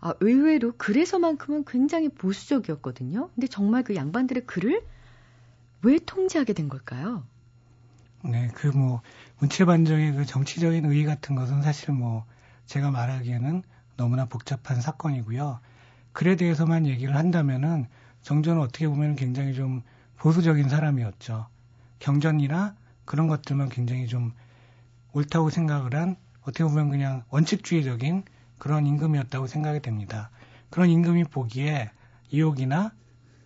아, 0.00 0.14
의외로 0.20 0.72
그래서만큼은 0.76 1.64
굉장히 1.66 2.08
보수적이었거든요. 2.08 3.30
근데 3.34 3.46
정말 3.46 3.82
그 3.82 3.94
양반들의 3.96 4.46
글을 4.46 4.82
왜 5.82 5.98
통제하게 5.98 6.52
된 6.52 6.68
걸까요? 6.68 7.24
네, 8.24 8.48
그 8.54 8.68
뭐 8.68 9.00
문체 9.38 9.64
반정의 9.64 10.12
그 10.12 10.24
정치적인 10.24 10.84
의의 10.84 11.04
같은 11.04 11.34
것은 11.34 11.62
사실 11.62 11.92
뭐 11.92 12.24
제가 12.66 12.90
말하기에는 12.90 13.62
너무나 13.96 14.26
복잡한 14.26 14.80
사건이고요. 14.80 15.60
글에 16.12 16.36
대해서만 16.36 16.86
얘기를 16.86 17.16
한다면은 17.16 17.86
정조는 18.22 18.60
어떻게 18.60 18.88
보면 18.88 19.16
굉장히 19.16 19.54
좀 19.54 19.82
보수적인 20.16 20.68
사람이었죠. 20.68 21.46
경전이나 22.00 22.74
그런 23.04 23.28
것들만 23.28 23.68
굉장히 23.68 24.06
좀 24.08 24.32
옳다고 25.12 25.50
생각을 25.50 25.94
한 25.94 26.16
어떻게 26.42 26.64
보면 26.64 26.90
그냥 26.90 27.24
원칙주의적인 27.30 28.24
그런 28.58 28.86
임금이었다고 28.86 29.46
생각이 29.46 29.80
됩니다. 29.80 30.30
그런 30.70 30.88
임금이 30.90 31.24
보기에 31.24 31.90
이옥이나 32.30 32.92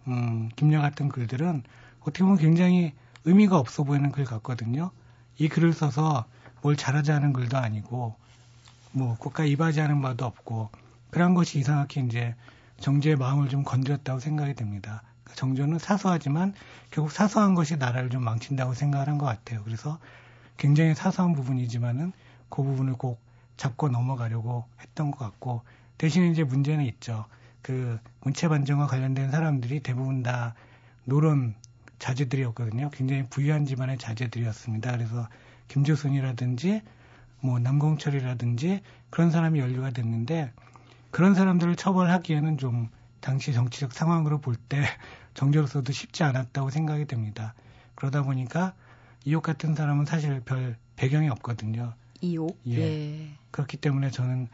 음, 0.08 0.48
김여 0.56 0.80
같은 0.80 1.08
글들은 1.08 1.62
어떻게 2.00 2.24
보면 2.24 2.38
굉장히 2.38 2.92
의미가 3.24 3.56
없어 3.58 3.84
보이는 3.84 4.10
글 4.10 4.24
같거든요. 4.24 4.90
이 5.38 5.48
글을 5.48 5.72
써서 5.72 6.24
뭘 6.62 6.76
잘하자는 6.76 7.32
글도 7.32 7.56
아니고 7.56 8.16
뭐 8.92 9.16
국가 9.18 9.44
이바지하는 9.44 10.02
바도 10.02 10.26
없고 10.26 10.70
그런 11.10 11.34
것이 11.34 11.58
이상하게 11.58 12.00
이제 12.02 12.34
정제의 12.80 13.16
마음을 13.16 13.48
좀 13.48 13.62
건드렸다고 13.62 14.18
생각이 14.18 14.54
됩니다. 14.54 15.02
그러니까 15.22 15.34
정조는 15.36 15.78
사소하지만 15.78 16.54
결국 16.90 17.12
사소한 17.12 17.54
것이 17.54 17.76
나라를 17.76 18.10
좀 18.10 18.24
망친다고 18.24 18.74
생각을 18.74 19.08
한 19.08 19.18
것 19.18 19.26
같아요. 19.26 19.62
그래서 19.64 19.98
굉장히 20.56 20.94
사소한 20.94 21.32
부분이지만은 21.34 22.12
그 22.48 22.62
부분을 22.62 22.94
꼭 22.94 23.20
잡고 23.56 23.88
넘어가려고 23.88 24.64
했던 24.80 25.10
것 25.10 25.18
같고 25.18 25.62
대신 25.98 26.30
이제 26.30 26.44
문제는 26.44 26.84
있죠. 26.86 27.26
그 27.62 27.98
문체 28.22 28.48
반정과 28.48 28.86
관련된 28.86 29.30
사람들이 29.30 29.80
대부분 29.80 30.22
다 30.22 30.54
노론 31.04 31.54
자제들이었거든요. 31.98 32.90
굉장히 32.90 33.24
부유한 33.28 33.64
집안의 33.64 33.98
자제들이었습니다. 33.98 34.92
그래서 34.92 35.28
김조순이라든지 35.68 36.82
뭐 37.40 37.58
남공철이라든지 37.58 38.82
그런 39.10 39.30
사람이 39.30 39.60
연루가 39.60 39.90
됐는데 39.90 40.52
그런 41.10 41.34
사람들을 41.34 41.76
처벌하기에는 41.76 42.58
좀 42.58 42.88
당시 43.20 43.52
정치적 43.52 43.92
상황으로 43.92 44.40
볼 44.40 44.56
때 44.56 44.82
정조로서도 45.34 45.92
쉽지 45.92 46.24
않았다고 46.24 46.70
생각이 46.70 47.06
됩니다. 47.06 47.54
그러다 47.94 48.22
보니까 48.22 48.74
이옥 49.24 49.42
같은 49.44 49.74
사람은 49.74 50.04
사실 50.04 50.40
별 50.40 50.76
배경이 50.96 51.28
없거든요. 51.30 51.94
이옥? 52.22 52.58
예. 52.68 52.78
예. 52.78 53.28
그렇기 53.50 53.76
때문에 53.76 54.10
저는 54.10 54.48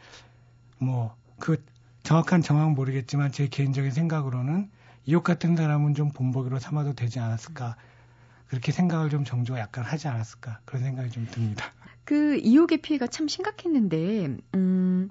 뭐 0.79 1.19
그 1.39 1.63
정확한 2.03 2.41
정황 2.41 2.73
모르겠지만 2.73 3.31
제 3.31 3.47
개인적인 3.47 3.91
생각으로는 3.91 4.69
이옥 5.05 5.23
같은 5.23 5.55
사람은 5.55 5.95
좀 5.95 6.11
본보기로 6.11 6.59
삼아도 6.59 6.93
되지 6.93 7.19
않았을까. 7.19 7.75
그렇게 8.47 8.71
생각을 8.71 9.09
좀 9.09 9.23
정조가 9.23 9.59
약간 9.59 9.83
하지 9.83 10.07
않았을까. 10.07 10.59
그런 10.65 10.83
생각이 10.83 11.09
좀 11.09 11.27
듭니다. 11.31 11.71
그 12.03 12.37
이옥의 12.37 12.81
피해가 12.81 13.07
참 13.07 13.27
심각했는데, 13.27 14.37
음, 14.55 15.09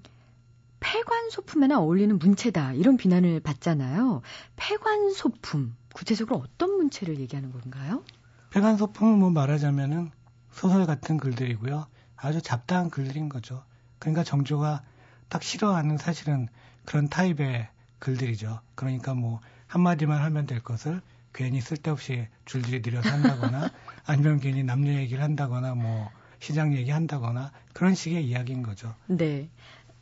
폐관 0.80 1.30
소품에나 1.30 1.80
어울리는 1.80 2.18
문체다 2.18 2.74
이런 2.74 2.96
비난을 2.96 3.40
받잖아요. 3.40 4.22
폐관 4.56 5.12
소품 5.12 5.76
구체적으로 5.94 6.38
어떤 6.38 6.76
문체를 6.76 7.18
얘기하는 7.18 7.52
건가요? 7.52 8.04
폐관 8.50 8.76
소품은 8.76 9.18
뭐 9.18 9.30
말하자면은 9.30 10.10
소설 10.52 10.86
같은 10.86 11.16
글들이고요. 11.18 11.86
아주 12.20 12.42
잡다한 12.42 12.90
글들인 12.90 13.28
거죠. 13.28 13.62
그러니까 13.98 14.24
정조가 14.24 14.82
딱 15.28 15.42
싫어하는 15.42 15.98
사실은 15.98 16.48
그런 16.84 17.08
타입의 17.08 17.68
글들이죠. 17.98 18.60
그러니까 18.74 19.14
뭐 19.14 19.40
한마디만 19.66 20.22
하면 20.22 20.46
될 20.46 20.60
것을 20.60 21.00
괜히 21.32 21.60
쓸데없이 21.60 22.26
줄줄이 22.46 22.80
늘여서 22.80 23.08
한다거나 23.08 23.70
아니면 24.06 24.40
괜히 24.40 24.64
남녀 24.64 24.92
얘기를 24.94 25.22
한다거나 25.22 25.74
뭐 25.74 26.10
시장 26.40 26.74
얘기한다거나 26.74 27.52
그런 27.72 27.94
식의 27.94 28.24
이야기인 28.24 28.62
거죠. 28.62 28.94
네. 29.06 29.48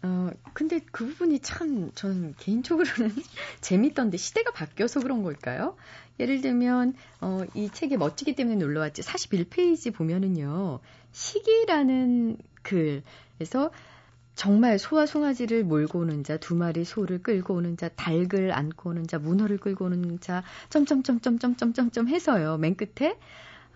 어, 0.02 0.30
근데 0.52 0.80
그 0.92 1.06
부분이 1.06 1.40
참 1.40 1.90
저는 1.94 2.34
개인적으로는 2.38 3.14
재밌던데 3.60 4.16
시대가 4.18 4.52
바뀌어서 4.52 5.00
그런 5.00 5.22
걸까요? 5.22 5.76
예를 6.20 6.40
들면 6.40 6.94
어, 7.20 7.44
이 7.54 7.70
책에 7.70 7.96
멋지기 7.96 8.34
때문에 8.34 8.56
놀러 8.56 8.80
왔지 8.80 9.02
41페이지 9.02 9.92
보면은요. 9.92 10.80
시기라는 11.16 12.36
글에서 12.62 13.70
정말 14.34 14.78
소와 14.78 15.06
송아지를 15.06 15.64
몰고 15.64 16.00
오는 16.00 16.22
자, 16.22 16.36
두 16.36 16.54
마리 16.54 16.84
소를 16.84 17.22
끌고 17.22 17.54
오는 17.54 17.78
자, 17.78 17.88
닭을 17.88 18.52
안고 18.52 18.90
오는 18.90 19.06
자, 19.06 19.18
문어를 19.18 19.56
끌고 19.56 19.86
오는 19.86 20.20
자, 20.20 20.42
점점점점점점점점 20.68 22.08
해서요. 22.08 22.58
맨 22.58 22.76
끝에 22.76 23.18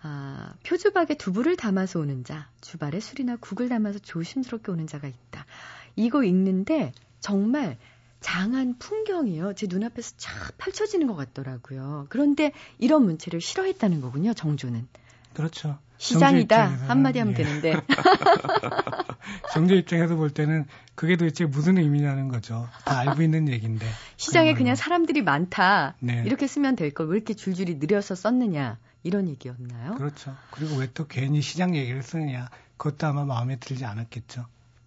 아, 0.03 0.53
표주박에 0.63 1.15
두부를 1.15 1.55
담아서 1.55 1.99
오는 1.99 2.23
자, 2.23 2.47
주발에 2.61 2.99
술이나 2.99 3.37
국을 3.37 3.69
담아서 3.69 3.97
조심스럽게 3.97 4.71
오는 4.71 4.85
자가 4.85 5.07
있다. 5.07 5.47
이거 5.95 6.23
읽는데 6.23 6.93
정말 7.19 7.79
장한 8.19 8.77
풍경이요. 8.77 9.53
제 9.55 9.65
눈앞에서 9.67 10.13
쫙 10.17 10.55
펼쳐지는 10.59 11.07
것 11.07 11.15
같더라고요. 11.15 12.05
그런데 12.09 12.51
이런 12.77 13.03
문체를 13.03 13.41
싫어했다는 13.41 13.99
거군요, 14.01 14.35
정조는. 14.35 14.87
그렇죠. 15.33 15.79
시장이다. 16.01 16.65
한마디 16.87 17.19
하면 17.19 17.33
예. 17.37 17.43
되는데. 17.43 17.73
정조 19.53 19.75
입장에서 19.75 20.15
볼 20.15 20.31
때는 20.31 20.65
그게 20.95 21.15
도대체 21.15 21.45
무슨 21.45 21.77
의미냐는 21.77 22.27
거죠. 22.27 22.67
다 22.85 22.99
알고 22.99 23.21
있는 23.21 23.47
얘기인데. 23.49 23.85
시장에 24.17 24.53
그냥 24.55 24.75
사람들이 24.75 25.21
많다. 25.21 25.95
네. 25.99 26.23
이렇게 26.25 26.47
쓰면 26.47 26.75
될 26.75 26.91
걸 26.91 27.07
왜 27.09 27.17
이렇게 27.17 27.33
줄줄이 27.35 27.75
느려서 27.75 28.15
썼느냐. 28.15 28.77
이런 29.03 29.27
얘기였나요? 29.29 29.95
그렇죠. 29.95 30.35
그리고 30.51 30.75
왜 30.77 30.87
또 30.93 31.05
괜히 31.07 31.41
시장 31.41 31.75
얘기를 31.75 32.01
쓰느냐. 32.01 32.49
그것도 32.77 33.05
아마 33.07 33.23
마음에 33.25 33.57
들지 33.57 33.85
않았겠죠. 33.85 34.45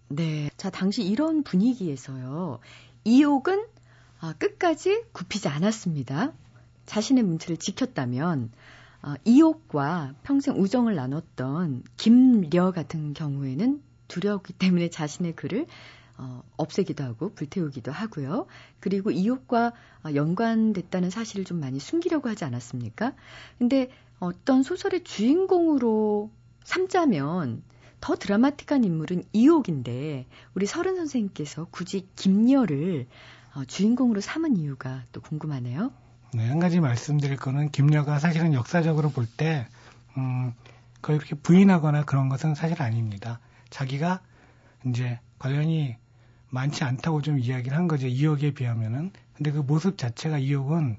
네. 0.08 0.50
자, 0.56 0.70
당시 0.70 1.02
이런 1.04 1.42
분위기에서요. 1.44 2.58
이옥은 3.04 3.64
아, 4.20 4.34
끝까지 4.38 5.04
굽히지 5.12 5.48
않았습니다. 5.48 6.32
자신의 6.86 7.22
문체를 7.24 7.56
지켰다면 7.56 8.50
어, 9.04 9.14
이옥과 9.26 10.14
평생 10.22 10.58
우정을 10.58 10.94
나눴던 10.94 11.82
김려 11.98 12.70
같은 12.70 13.12
경우에는 13.12 13.82
두려웠기 14.08 14.54
때문에 14.54 14.88
자신의 14.88 15.36
글을 15.36 15.66
어, 16.16 16.42
없애기도 16.56 17.04
하고 17.04 17.34
불태우기도 17.34 17.92
하고요. 17.92 18.46
그리고 18.80 19.10
이옥과 19.10 19.72
어, 20.04 20.14
연관됐다는 20.14 21.10
사실을 21.10 21.44
좀 21.44 21.60
많이 21.60 21.80
숨기려고 21.80 22.30
하지 22.30 22.46
않았습니까? 22.46 23.12
근데 23.58 23.90
어떤 24.20 24.62
소설의 24.62 25.04
주인공으로 25.04 26.30
삼자면 26.64 27.62
더 28.00 28.16
드라마틱한 28.16 28.84
인물은 28.84 29.24
이옥인데 29.34 30.26
우리 30.54 30.64
서른 30.64 30.96
선생님께서 30.96 31.66
굳이 31.70 32.08
김려를 32.16 33.06
어, 33.54 33.66
주인공으로 33.66 34.22
삼은 34.22 34.56
이유가 34.56 35.04
또 35.12 35.20
궁금하네요. 35.20 35.92
네, 36.34 36.48
한 36.48 36.58
가지 36.58 36.80
말씀드릴 36.80 37.36
거는 37.36 37.70
김여가 37.70 38.18
사실은 38.18 38.54
역사적으로 38.54 39.10
볼 39.10 39.24
때, 39.24 39.68
음, 40.16 40.52
그렇게 41.00 41.36
부인하거나 41.36 42.04
그런 42.06 42.28
것은 42.28 42.56
사실 42.56 42.82
아닙니다. 42.82 43.38
자기가 43.70 44.20
이제 44.84 45.20
관련이 45.38 45.94
많지 46.50 46.82
않다고 46.82 47.22
좀 47.22 47.38
이야기를 47.38 47.78
한 47.78 47.86
거죠. 47.86 48.08
이옥에 48.08 48.50
비하면은. 48.50 49.12
근데 49.36 49.52
그 49.52 49.58
모습 49.58 49.96
자체가 49.96 50.38
이옥은 50.38 50.96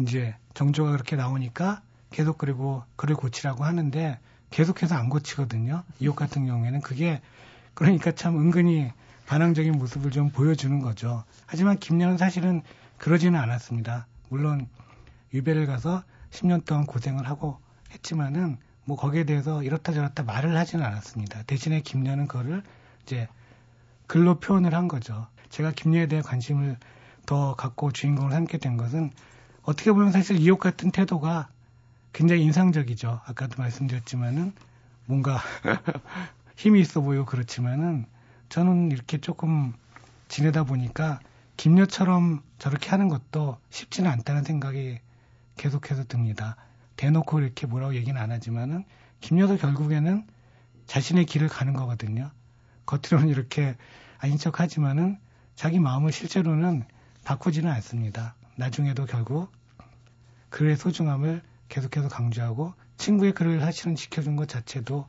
이제 0.00 0.34
정조가 0.54 0.92
그렇게 0.92 1.16
나오니까 1.16 1.82
계속 2.10 2.38
그리고 2.38 2.82
글을 2.96 3.14
고치라고 3.14 3.62
하는데 3.62 4.18
계속해서 4.48 4.94
안 4.94 5.10
고치거든요. 5.10 5.82
이옥 6.00 6.16
같은 6.16 6.46
경우에는 6.46 6.80
그게 6.80 7.20
그러니까 7.74 8.10
참 8.12 8.38
은근히 8.38 8.90
반항적인 9.26 9.72
모습을 9.72 10.12
좀 10.12 10.30
보여주는 10.30 10.80
거죠. 10.80 11.24
하지만 11.44 11.78
김여는 11.78 12.16
사실은 12.16 12.62
그러지는 12.96 13.38
않았습니다. 13.38 14.06
물론 14.28 14.68
유배를 15.32 15.66
가서 15.66 16.02
10년 16.30 16.64
동안 16.64 16.86
고생을 16.86 17.28
하고 17.28 17.58
했지만은 17.92 18.58
뭐 18.84 18.96
거기에 18.96 19.24
대해서 19.24 19.62
이렇다 19.62 19.92
저렇다 19.92 20.22
말을 20.22 20.56
하지는 20.56 20.84
않았습니다. 20.84 21.42
대신에 21.44 21.80
김녀는 21.80 22.28
그거를 22.28 22.62
이제 23.02 23.28
글로 24.06 24.38
표현을 24.38 24.74
한 24.74 24.88
거죠. 24.88 25.26
제가 25.50 25.72
김녀에 25.72 26.06
대해 26.06 26.22
관심을 26.22 26.76
더 27.26 27.54
갖고 27.54 27.90
주인공을 27.90 28.32
삼게 28.32 28.58
된 28.58 28.76
것은 28.76 29.10
어떻게 29.62 29.90
보면 29.92 30.12
사실 30.12 30.38
이옥 30.38 30.60
같은 30.60 30.92
태도가 30.92 31.48
굉장히 32.12 32.42
인상적이죠. 32.42 33.20
아까도 33.26 33.60
말씀드렸지만은 33.60 34.52
뭔가 35.06 35.40
힘이 36.56 36.80
있어 36.80 37.00
보이고 37.00 37.24
그렇지만은 37.24 38.06
저는 38.48 38.92
이렇게 38.92 39.18
조금 39.18 39.74
지내다 40.28 40.64
보니까 40.64 41.20
김여처럼 41.56 42.42
저렇게 42.58 42.90
하는 42.90 43.08
것도 43.08 43.58
쉽지는 43.70 44.10
않다는 44.10 44.42
생각이 44.44 44.98
계속해서 45.56 46.04
듭니다. 46.04 46.56
대놓고 46.96 47.40
이렇게 47.40 47.66
뭐라고 47.66 47.94
얘기는 47.94 48.20
안 48.20 48.30
하지만은 48.30 48.84
김여도 49.20 49.56
결국에는 49.56 50.26
자신의 50.86 51.26
길을 51.26 51.48
가는 51.48 51.72
거거든요. 51.72 52.30
겉으로는 52.86 53.28
이렇게 53.28 53.76
아닌 54.18 54.38
척 54.38 54.60
하지만은 54.60 55.18
자기 55.54 55.80
마음을 55.80 56.12
실제로는 56.12 56.84
바꾸지는 57.24 57.70
않습니다. 57.72 58.34
나중에도 58.56 59.04
결국 59.04 59.50
글의 60.50 60.76
소중함을 60.76 61.42
계속해서 61.68 62.08
강조하고 62.08 62.74
친구의 62.96 63.32
글을 63.32 63.60
사실은 63.60 63.94
지켜준 63.94 64.36
것 64.36 64.48
자체도 64.48 65.06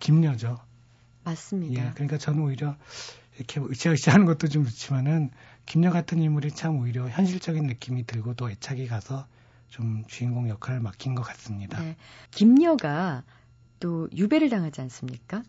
김여죠. 0.00 0.60
맞습니다. 1.24 1.86
예, 1.86 1.90
그러니까 1.92 2.18
저는 2.18 2.42
오히려 2.42 2.76
이렇게 3.36 3.60
으쌰으쌰 3.60 4.12
하는 4.12 4.26
것도 4.26 4.48
좀 4.48 4.64
그렇지만은 4.64 5.30
김여 5.66 5.90
같은 5.90 6.20
인물이 6.20 6.50
참 6.50 6.78
오히려 6.78 7.08
현실적인 7.08 7.66
느낌이 7.66 8.06
들고 8.06 8.34
또 8.34 8.50
애착이 8.50 8.86
가서 8.86 9.26
좀 9.68 10.04
주인공 10.08 10.48
역할을 10.48 10.80
맡긴 10.80 11.14
것 11.14 11.22
같습니다. 11.22 11.80
네. 11.80 11.96
김여가 12.32 13.22
또 13.78 14.08
유배를 14.14 14.50
당하지 14.50 14.80
않습니까? 14.82 15.42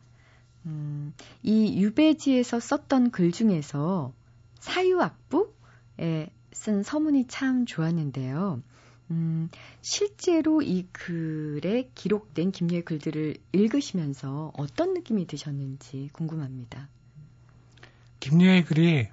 음, 0.66 1.14
이 1.42 1.82
유배지에서 1.82 2.60
썼던 2.60 3.12
글 3.12 3.32
중에서 3.32 4.14
사유악부에 4.60 6.30
쓴 6.54 6.84
서문이 6.84 7.28
참 7.28 7.66
좋았는데요. 7.66 8.62
음, 9.10 9.50
실제로 9.82 10.62
이 10.62 10.88
글에 10.94 11.90
기록된 11.96 12.52
김여의 12.52 12.86
글들을 12.86 13.36
읽으시면서 13.52 14.54
어떤 14.56 14.94
느낌이 14.94 15.28
드셨는지 15.28 16.10
궁금합니다. 16.14 16.88
김여의 18.22 18.66
글이 18.66 19.10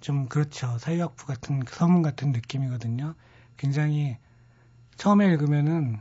좀 0.00 0.28
그렇죠. 0.28 0.78
사회학부 0.78 1.26
같은 1.26 1.62
서문 1.68 2.02
같은 2.02 2.32
느낌이거든요. 2.32 3.14
굉장히 3.56 4.16
처음에 4.96 5.26
읽으면은 5.26 6.00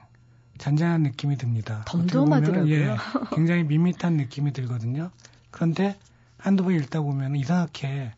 잔잔한 0.57 1.03
느낌이 1.03 1.37
듭니다. 1.37 1.83
덤덤하더라고요. 1.87 2.73
예, 2.73 2.95
굉장히 3.33 3.63
밋밋한 3.63 4.17
느낌이 4.17 4.53
들거든요. 4.53 5.11
그런데 5.51 5.97
한두 6.37 6.63
번 6.63 6.73
읽다 6.73 7.01
보면 7.01 7.35
이상하게 7.35 8.11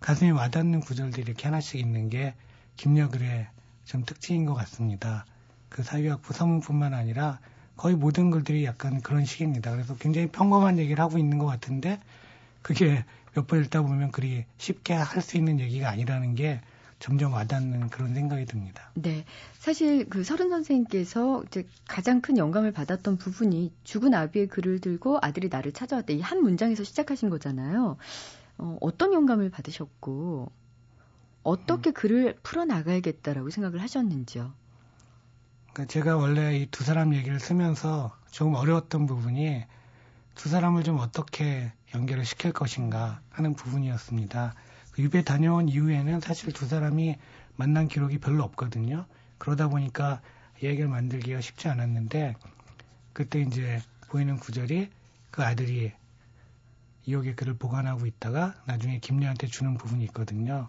가슴이 0.00 0.30
와닿는 0.30 0.80
구절들이 0.80 1.22
이렇게 1.22 1.44
하나씩 1.44 1.80
있는 1.80 2.08
게 2.10 2.34
김여 2.76 3.08
글의 3.08 3.48
좀 3.84 4.04
특징인 4.04 4.44
것 4.44 4.54
같습니다. 4.54 5.24
그 5.68 5.82
사회학부 5.82 6.32
서문뿐만 6.32 6.94
아니라 6.94 7.38
거의 7.76 7.94
모든 7.94 8.30
글들이 8.30 8.64
약간 8.64 9.00
그런 9.00 9.24
식입니다. 9.24 9.70
그래서 9.70 9.96
굉장히 9.96 10.28
평범한 10.28 10.78
얘기를 10.78 11.02
하고 11.02 11.18
있는 11.18 11.38
것 11.38 11.46
같은데 11.46 12.00
그게 12.62 13.04
몇 13.34 13.46
번 13.46 13.60
읽다 13.62 13.82
보면 13.82 14.10
그리 14.12 14.44
쉽게 14.58 14.94
할 14.94 15.20
수 15.22 15.36
있는 15.36 15.60
얘기가 15.60 15.88
아니라는 15.90 16.34
게 16.34 16.60
점점 16.98 17.34
와닿는 17.34 17.90
그런 17.90 18.14
생각이 18.14 18.46
듭니다. 18.46 18.90
네. 18.94 19.26
사실 19.58 20.08
그 20.08 20.24
서른 20.24 20.48
선생님께서 20.48 21.44
이제 21.46 21.66
가장 21.86 22.22
큰 22.22 22.38
영감을 22.38 22.72
받았던 22.72 23.18
부분이 23.18 23.72
죽은 23.84 24.14
아비의 24.14 24.46
글을 24.48 24.80
들고 24.80 25.18
아들이 25.20 25.48
나를 25.50 25.72
찾아왔다. 25.72 26.14
이 26.14 26.20
한 26.22 26.40
문장에서 26.42 26.84
시작하신 26.84 27.28
거잖아요. 27.28 27.98
어, 28.58 28.78
어떤 28.80 29.12
영감을 29.12 29.50
받으셨고, 29.50 30.50
어떻게 31.42 31.90
음. 31.90 31.92
글을 31.92 32.36
풀어나가야겠다라고 32.42 33.50
생각을 33.50 33.82
하셨는지요? 33.82 34.54
그러니까 35.72 35.92
제가 35.92 36.16
원래 36.16 36.56
이 36.58 36.66
두 36.70 36.82
사람 36.84 37.14
얘기를 37.14 37.38
쓰면서 37.38 38.16
조금 38.30 38.54
어려웠던 38.54 39.06
부분이 39.06 39.64
두 40.36 40.48
사람을 40.48 40.84
좀 40.84 40.98
어떻게 40.98 41.72
연결을 41.94 42.24
시킬 42.24 42.52
것인가 42.52 43.20
하는 43.30 43.54
부분이었습니다. 43.54 44.54
유배 44.98 45.24
다녀온 45.24 45.68
이후에는 45.68 46.20
사실 46.20 46.52
두 46.52 46.66
사람이 46.66 47.16
만난 47.56 47.88
기록이 47.88 48.18
별로 48.18 48.44
없거든요. 48.44 49.06
그러다 49.38 49.68
보니까 49.68 50.20
이야기를 50.62 50.88
만들기가 50.88 51.40
쉽지 51.40 51.68
않았는데 51.68 52.36
그때 53.12 53.40
이제 53.40 53.82
보이는 54.08 54.36
구절이 54.36 54.90
그 55.30 55.42
아들이 55.42 55.92
이옥의 57.06 57.34
글을 57.36 57.54
보관하고 57.54 58.06
있다가 58.06 58.54
나중에 58.66 58.98
김녀한테 58.98 59.46
주는 59.46 59.76
부분이 59.76 60.04
있거든요. 60.04 60.68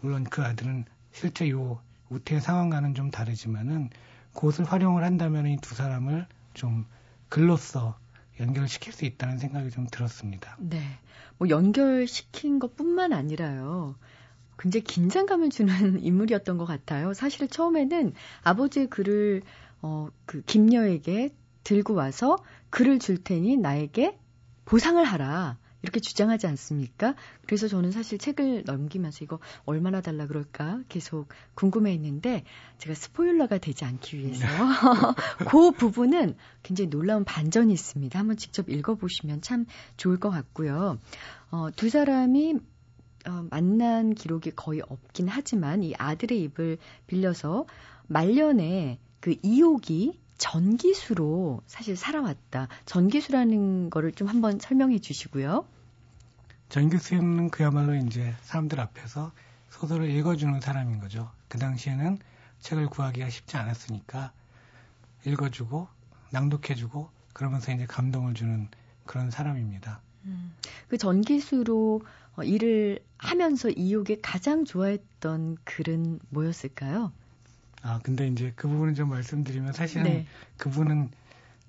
물론 0.00 0.24
그 0.24 0.42
아들은 0.42 0.84
실제 1.12 1.48
요 1.50 1.80
우태의 2.10 2.40
상황과는 2.40 2.94
좀 2.94 3.10
다르지만은 3.10 3.90
그것을 4.32 4.64
활용을 4.64 5.04
한다면 5.04 5.46
이 5.46 5.56
두 5.60 5.74
사람을 5.74 6.26
좀 6.54 6.86
글로써 7.28 7.98
연결시킬 8.40 8.92
수 8.92 9.04
있다는 9.04 9.38
생각이 9.38 9.70
좀 9.70 9.86
들었습니다. 9.90 10.56
네. 10.58 10.80
뭐 11.38 11.48
연결시킨 11.48 12.58
것 12.58 12.76
뿐만 12.76 13.12
아니라요. 13.12 13.96
굉장히 14.58 14.84
긴장감을 14.84 15.50
주는 15.50 16.00
인물이었던 16.02 16.58
것 16.58 16.64
같아요. 16.64 17.12
사실 17.14 17.48
처음에는 17.48 18.12
아버지의 18.42 18.88
글을 18.88 19.42
어, 19.82 20.08
그 20.24 20.42
김녀에게 20.42 21.34
들고 21.64 21.94
와서 21.94 22.36
글을 22.70 22.98
줄 22.98 23.22
테니 23.22 23.56
나에게 23.56 24.18
보상을 24.64 25.02
하라. 25.02 25.58
이렇게 25.82 26.00
주장하지 26.00 26.46
않습니까? 26.48 27.14
그래서 27.46 27.68
저는 27.68 27.90
사실 27.92 28.18
책을 28.18 28.64
넘기면서 28.64 29.24
이거 29.24 29.38
얼마나 29.64 30.00
달라 30.00 30.26
그럴까 30.26 30.80
계속 30.88 31.28
궁금해 31.54 31.92
했는데 31.92 32.44
제가 32.78 32.94
스포일러가 32.94 33.58
되지 33.58 33.84
않기 33.84 34.18
위해서 34.18 34.46
그 35.48 35.70
부분은 35.72 36.36
굉장히 36.62 36.90
놀라운 36.90 37.24
반전이 37.24 37.72
있습니다. 37.72 38.18
한번 38.18 38.36
직접 38.36 38.68
읽어보시면 38.68 39.42
참 39.42 39.66
좋을 39.96 40.18
것 40.18 40.30
같고요. 40.30 40.98
어, 41.50 41.68
두 41.76 41.88
사람이 41.88 42.56
어, 43.26 43.46
만난 43.50 44.14
기록이 44.14 44.52
거의 44.52 44.82
없긴 44.88 45.28
하지만 45.28 45.82
이 45.82 45.94
아들의 45.96 46.40
입을 46.42 46.78
빌려서 47.06 47.66
말년에 48.06 48.98
그 49.20 49.34
이옥이 49.42 50.18
전기수로 50.38 51.62
사실 51.66 51.96
살아왔다. 51.96 52.68
전기수라는 52.84 53.90
거를 53.90 54.12
좀 54.12 54.28
한번 54.28 54.58
설명해 54.58 54.98
주시고요. 55.00 55.66
전기수는 56.68 57.50
그야말로 57.50 57.94
이제 57.94 58.34
사람들 58.42 58.80
앞에서 58.80 59.32
소설을 59.70 60.10
읽어주는 60.10 60.60
사람인 60.60 61.00
거죠. 61.00 61.30
그 61.48 61.58
당시에는 61.58 62.18
책을 62.60 62.88
구하기가 62.88 63.30
쉽지 63.30 63.56
않았으니까 63.56 64.32
읽어주고 65.24 65.88
낭독해주고 66.30 67.10
그러면서 67.32 67.72
이제 67.72 67.86
감동을 67.86 68.34
주는 68.34 68.68
그런 69.04 69.30
사람입니다. 69.30 70.00
음, 70.24 70.54
그 70.88 70.98
전기수로 70.98 72.02
어, 72.36 72.42
일을 72.42 73.00
하면서 73.18 73.70
이옥이 73.70 74.20
가장 74.20 74.64
좋아했던 74.64 75.56
글은 75.64 76.20
뭐였을까요? 76.28 77.12
아, 77.82 78.00
근데 78.02 78.26
이제 78.26 78.52
그 78.56 78.68
부분을 78.68 78.94
좀 78.94 79.10
말씀드리면 79.10 79.72
사실은 79.72 80.04
네. 80.04 80.26
그분은 80.56 81.10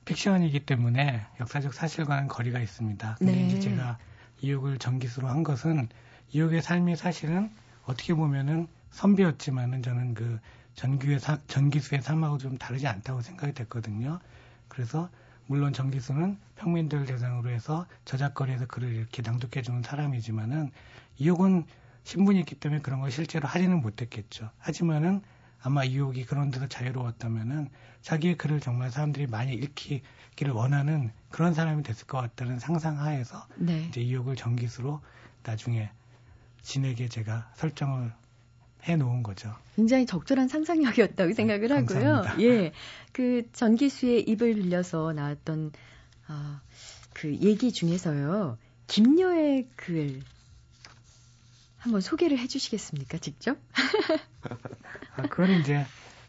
픽션이기 0.06 0.62
때문에 0.62 1.26
역사적 1.40 1.74
사실과는 1.74 2.28
거리가 2.28 2.60
있습니다. 2.60 3.16
근데 3.20 3.34
네. 3.34 3.48
이제 3.48 3.60
제가 3.60 3.98
이옥을 4.42 4.78
전기수로 4.78 5.28
한 5.28 5.44
것은 5.44 5.90
이옥의 6.32 6.62
삶이 6.62 6.96
사실은 6.96 7.52
어떻게 7.84 8.14
보면은 8.14 8.68
선비였지만은 8.92 9.84
저는 9.84 10.14
그 10.14 10.40
전기의 10.76 11.20
사, 11.20 11.40
전기수의 11.48 12.02
삶하고 12.02 12.38
좀 12.38 12.58
다르지 12.58 12.88
않다고 12.88 13.22
생각이 13.22 13.54
됐거든요. 13.54 14.20
그래서 14.68 15.10
물론 15.48 15.74
전기수는 15.74 16.38
평민들 16.56 17.06
대상으로 17.06 17.50
해서 17.50 17.86
저작거리에서 18.06 18.68
글을 18.68 18.94
이렇게 18.94 19.22
낭독해주는 19.22 19.82
사람이지만은 19.84 20.72
이옥은 21.20 21.66
신분이 22.04 22.40
있기 22.40 22.56
때문에 22.56 22.82
그런 22.82 23.00
걸 23.02 23.12
실제로 23.12 23.48
하지는 23.48 23.82
못했겠죠. 23.82 24.50
하지만은 24.60 25.22
아마 25.62 25.84
이옥이 25.84 26.26
그런 26.26 26.52
데서 26.52 26.68
자유로웠다면은 26.68 27.70
자기의 28.02 28.38
글을 28.38 28.60
정말 28.60 28.92
사람들이 28.92 29.28
많이 29.28 29.54
읽기를 29.54 30.54
원하는 30.54 31.12
그런 31.30 31.54
사람이 31.54 31.84
됐을 31.84 32.08
것 32.08 32.20
같다는 32.20 32.60
상상하에서 32.60 33.48
네. 33.58 33.86
이제 33.90 34.02
이옥을 34.02 34.36
전기수로 34.36 35.02
나중에 35.44 35.90
진에게 36.62 37.08
제가 37.10 37.52
설정을 37.56 38.12
해 38.84 38.96
놓은 38.96 39.24
거죠. 39.24 39.54
굉장히 39.76 40.06
적절한 40.06 40.48
상상력이었다고 40.48 41.34
생각을 41.34 41.74
아, 41.74 41.78
하고요. 41.78 42.24
예. 42.42 42.72
그 43.12 43.50
전기수의 43.52 44.22
입을 44.22 44.56
빌려서 44.56 45.14
나왔던 45.14 45.72
아, 46.28 46.62
그 47.14 47.36
얘기 47.36 47.72
중에서요. 47.72 48.58
김여의 48.88 49.68
글 49.76 50.22
한번 51.88 52.02
소개를 52.02 52.38
해 52.38 52.48
주시겠습니까? 52.48 53.18
직접? 53.20 53.58
아, 55.16 55.22
그건 55.24 55.52
이제 55.52 55.86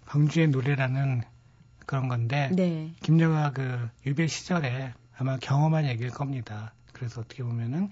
광주의 0.06 0.46
노래라는 0.46 1.22
그런 1.84 2.06
건데 2.06 2.48
네. 2.54 2.94
김여가 3.02 3.52
그 3.52 3.90
유배 4.06 4.28
시절에 4.28 4.94
아마 5.16 5.36
경험한 5.36 5.86
얘기일 5.86 6.10
겁니다. 6.10 6.74
그래서 6.92 7.22
어떻게 7.22 7.42
보면은 7.42 7.90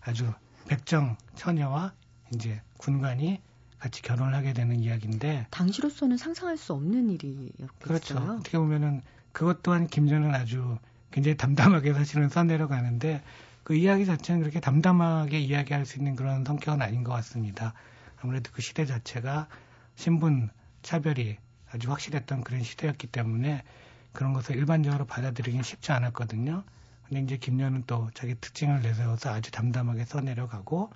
아주 0.00 0.32
백정 0.66 1.16
처녀와 1.36 1.92
이제 2.34 2.60
군관이 2.78 3.40
같이 3.78 4.02
결혼을 4.02 4.34
하게 4.34 4.52
되는 4.52 4.80
이야기인데 4.80 5.46
당시로서는 5.50 6.16
상상할 6.16 6.56
수 6.56 6.72
없는 6.72 7.10
일이었겠어요. 7.10 7.68
그렇죠. 7.78 8.18
어떻게 8.18 8.58
보면은 8.58 9.02
그것 9.30 9.62
또한 9.62 9.86
김전은 9.86 10.34
아주 10.34 10.78
굉장히 11.12 11.36
담담하게 11.36 11.92
사실은 11.92 12.28
써내려가는데 12.28 13.22
그 13.64 13.74
이야기 13.74 14.04
자체는 14.04 14.42
그렇게 14.42 14.60
담담하게 14.60 15.40
이야기할 15.40 15.86
수 15.86 15.98
있는 15.98 16.14
그런 16.16 16.44
성격은 16.44 16.82
아닌 16.82 17.02
것 17.02 17.12
같습니다. 17.14 17.72
아무래도 18.20 18.50
그 18.52 18.60
시대 18.60 18.84
자체가 18.84 19.48
신분 19.96 20.50
차별이 20.82 21.38
아주 21.72 21.90
확실했던 21.90 22.44
그런 22.44 22.62
시대였기 22.62 23.06
때문에 23.08 23.64
그런 24.12 24.32
것을 24.34 24.56
일반적으로 24.56 25.06
받아들이긴 25.06 25.62
쉽지 25.62 25.92
않았거든요. 25.92 26.62
근데 27.08 27.20
이제 27.22 27.36
김년은 27.38 27.84
또 27.86 28.10
자기 28.14 28.34
특징을 28.34 28.82
내세워서 28.82 29.30
아주 29.30 29.50
담담하게 29.50 30.04
써내려가고 30.04 30.90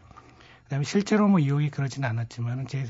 그다음에 0.64 0.84
실제로 0.84 1.26
뭐 1.26 1.38
이옥이 1.38 1.70
그러진 1.70 2.04
않았지만 2.04 2.66
제 2.66 2.86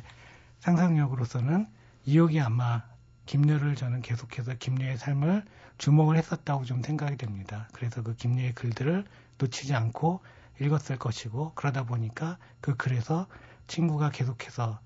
상상력으로서는 0.61 1.69
이옥이 2.05 2.41
아마 2.41 2.83
김녀를 3.29 3.75
저는 3.75 4.01
계속해서 4.01 4.55
김녀의 4.55 4.97
삶을 4.97 5.45
주목을 5.77 6.17
했었다고 6.17 6.65
좀 6.65 6.83
생각이 6.83 7.19
됩니다. 7.19 7.69
그래서 7.75 8.03
그 8.03 8.17
김녀의 8.17 8.55
글들을 8.55 9.05
놓치지 9.37 9.75
않고 9.75 10.21
읽었을 10.63 10.99
것이고 10.99 11.53
그러다 11.55 11.85
보니까 11.85 12.39
그 12.63 12.75
글에서 12.75 13.27
친구가 13.67 14.11
계속해서 14.13 14.81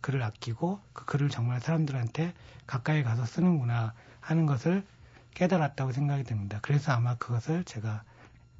글을 0.00 0.22
아끼고 0.22 0.80
그 0.94 1.04
글을 1.04 1.28
정말 1.28 1.60
사람들한테 1.60 2.32
가까이 2.66 3.02
가서 3.02 3.26
쓰는구나 3.26 3.92
하는 4.20 4.46
것을 4.46 4.86
깨달았다고 5.34 5.92
생각이 5.92 6.24
됩니다. 6.24 6.60
그래서 6.62 6.92
아마 6.92 7.16
그것을 7.16 7.64
제가 7.64 8.04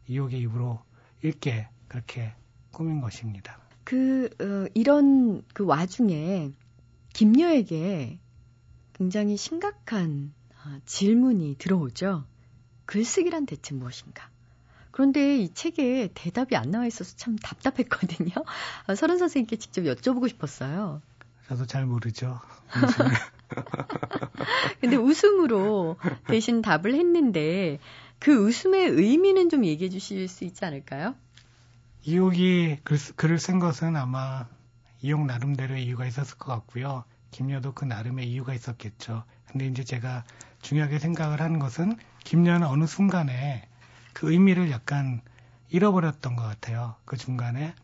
이옥의 0.09 0.40
입으로 0.40 0.79
읽게 1.25 1.68
그렇게 1.88 2.35
꾸민 2.71 3.01
것입니다. 3.01 3.59
그 3.85 4.29
어, 4.42 4.71
이런 4.75 5.42
그 5.55 5.64
와중에 5.64 6.51
김여에게 7.14 8.18
굉장히 8.95 9.37
심각한 9.37 10.33
어, 10.65 10.79
질문이 10.87 11.57
들어오죠. 11.59 12.25
글쓰기란 12.87 13.47
대체 13.47 13.75
무엇인가? 13.75 14.31
그런데 14.91 15.39
이 15.39 15.53
책에 15.53 16.11
대답이 16.15 16.55
안 16.55 16.71
나와 16.71 16.87
있어서 16.87 17.17
참 17.17 17.37
답답했거든요. 17.37 18.33
아, 18.87 18.95
서른 18.95 19.19
선생님께 19.19 19.57
직접 19.57 19.83
여쭤보고 19.83 20.29
싶었어요. 20.29 21.03
저도 21.49 21.67
잘 21.67 21.87
모르죠. 21.87 22.41
근데 24.81 24.97
웃음으로 24.97 25.97
대신 26.27 26.63
답을 26.63 26.95
했는데 26.95 27.79
그 28.19 28.35
웃음의 28.35 28.91
의미는 28.91 29.49
좀 29.49 29.65
얘기해 29.65 29.91
주실 29.91 30.29
수 30.29 30.45
있지 30.45 30.65
않을까요? 30.65 31.15
이옥이 32.05 32.79
글, 32.85 32.99
글을 33.17 33.39
쓴 33.39 33.59
것은 33.59 33.97
아마 33.97 34.47
이옥 35.03 35.27
나름대로의 35.27 35.85
이유가 35.85 36.07
있었을 36.07 36.39
것 36.39 36.53
같고요. 36.53 37.05
김여도 37.33 37.73
그 37.73 37.85
나름의 37.85 38.31
이유가 38.31 38.55
있었겠죠. 38.55 39.25
근데 39.47 39.66
이제 39.66 39.83
제가 39.83 40.23
중요하게 40.61 41.01
생각을 41.01 41.40
하는 41.40 41.59
것은 41.59 41.96
김여는 42.25 42.67
어느 42.67 42.87
순간에 42.87 43.69
그 44.13 44.31
의미를 44.31 44.71
약간 44.71 45.21
잃어버렸던 45.71 46.37
것 46.37 46.42
같아요. 46.42 46.94
그 47.04 47.17
중간에 47.17 47.75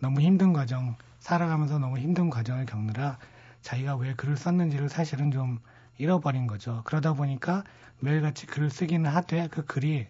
너무 0.00 0.20
힘든 0.20 0.52
과정, 0.52 0.96
살아가면서 1.20 1.78
너무 1.78 1.98
힘든 1.98 2.30
과정을 2.30 2.66
겪느라 2.66 3.18
자기가 3.62 3.96
왜 3.96 4.14
글을 4.14 4.36
썼는지를 4.36 4.88
사실은 4.88 5.30
좀 5.30 5.60
잃어버린 5.98 6.46
거죠. 6.46 6.82
그러다 6.84 7.12
보니까 7.12 7.64
매일같이 8.00 8.46
글을 8.46 8.70
쓰기는 8.70 9.08
하되 9.08 9.48
그 9.50 9.64
글이 9.64 10.06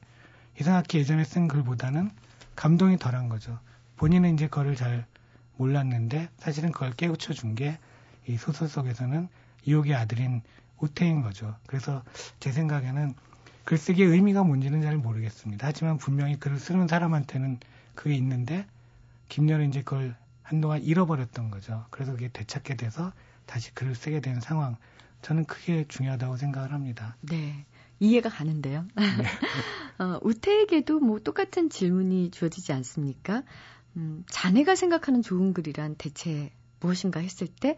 이상하게 0.60 1.00
예전에 1.00 1.24
쓴 1.24 1.48
글보다는 1.48 2.10
감동이 2.54 2.98
덜한 2.98 3.28
거죠. 3.28 3.58
본인은 3.96 4.34
이제 4.34 4.46
그거를 4.46 4.76
잘 4.76 5.06
몰랐는데 5.56 6.28
사실은 6.38 6.70
그걸 6.70 6.92
깨우쳐 6.92 7.32
준 7.32 7.54
게 7.56 7.78
이 8.28 8.36
소설 8.36 8.68
속에서는 8.68 9.28
이옥의 9.64 9.94
아들인 9.94 10.42
우태인 10.78 11.22
거죠. 11.22 11.56
그래서 11.66 12.04
제 12.38 12.52
생각에는 12.52 13.14
글쓰기의 13.64 14.08
의미가 14.08 14.44
뭔지는 14.44 14.82
잘 14.82 14.96
모르겠습니다. 14.96 15.66
하지만 15.66 15.98
분명히 15.98 16.38
글을 16.38 16.58
쓰는 16.58 16.88
사람한테는 16.88 17.58
그게 17.94 18.14
있는데 18.14 18.66
김연은 19.28 19.68
이제 19.68 19.82
그걸 19.82 20.16
한동안 20.42 20.82
잃어버렸던 20.82 21.50
거죠. 21.50 21.84
그래서 21.90 22.12
그게 22.12 22.28
되찾게 22.28 22.76
돼서 22.76 23.12
다시 23.44 23.74
글을 23.74 23.94
쓰게 23.94 24.20
된 24.20 24.40
상황. 24.40 24.76
저는 25.20 25.44
그게 25.44 25.84
중요하다고 25.86 26.36
생각을 26.36 26.72
합니다. 26.72 27.16
네. 27.20 27.66
이해가 28.00 28.28
가는데요. 28.28 28.86
네. 28.94 29.02
어, 30.02 30.20
우태에게도 30.22 31.00
뭐 31.00 31.18
똑같은 31.18 31.68
질문이 31.68 32.30
주어지지 32.30 32.72
않습니까? 32.72 33.42
음, 33.96 34.24
자네가 34.30 34.76
생각하는 34.76 35.22
좋은 35.22 35.52
글이란 35.52 35.96
대체 35.96 36.52
무엇인가 36.80 37.20
했을 37.20 37.48
때 37.48 37.76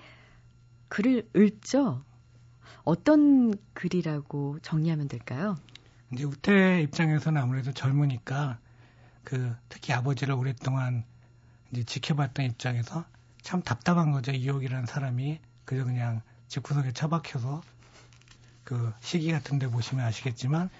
글을 0.90 1.30
읽죠. 1.34 2.04
어떤 2.84 3.54
글이라고 3.72 4.58
정리하면 4.60 5.08
될까요? 5.08 5.56
이제 6.12 6.24
우태 6.24 6.82
입장에서는 6.82 7.40
아무래도 7.40 7.72
젊으니까 7.72 8.58
그 9.22 9.54
특히 9.68 9.92
아버지를 9.92 10.34
오랫동안 10.34 11.04
이제 11.70 11.84
지켜봤던 11.84 12.44
입장에서 12.44 13.04
참 13.42 13.62
답답한 13.62 14.10
거죠. 14.10 14.32
이옥이라는 14.32 14.86
사람이 14.86 15.40
그저 15.64 15.84
그냥 15.84 16.22
집 16.48 16.64
구석에 16.64 16.92
처박혀서 16.92 17.62
그 18.64 18.92
시기 19.00 19.30
같은 19.30 19.60
데 19.60 19.68
보시면 19.68 20.04
아시겠지만 20.04 20.70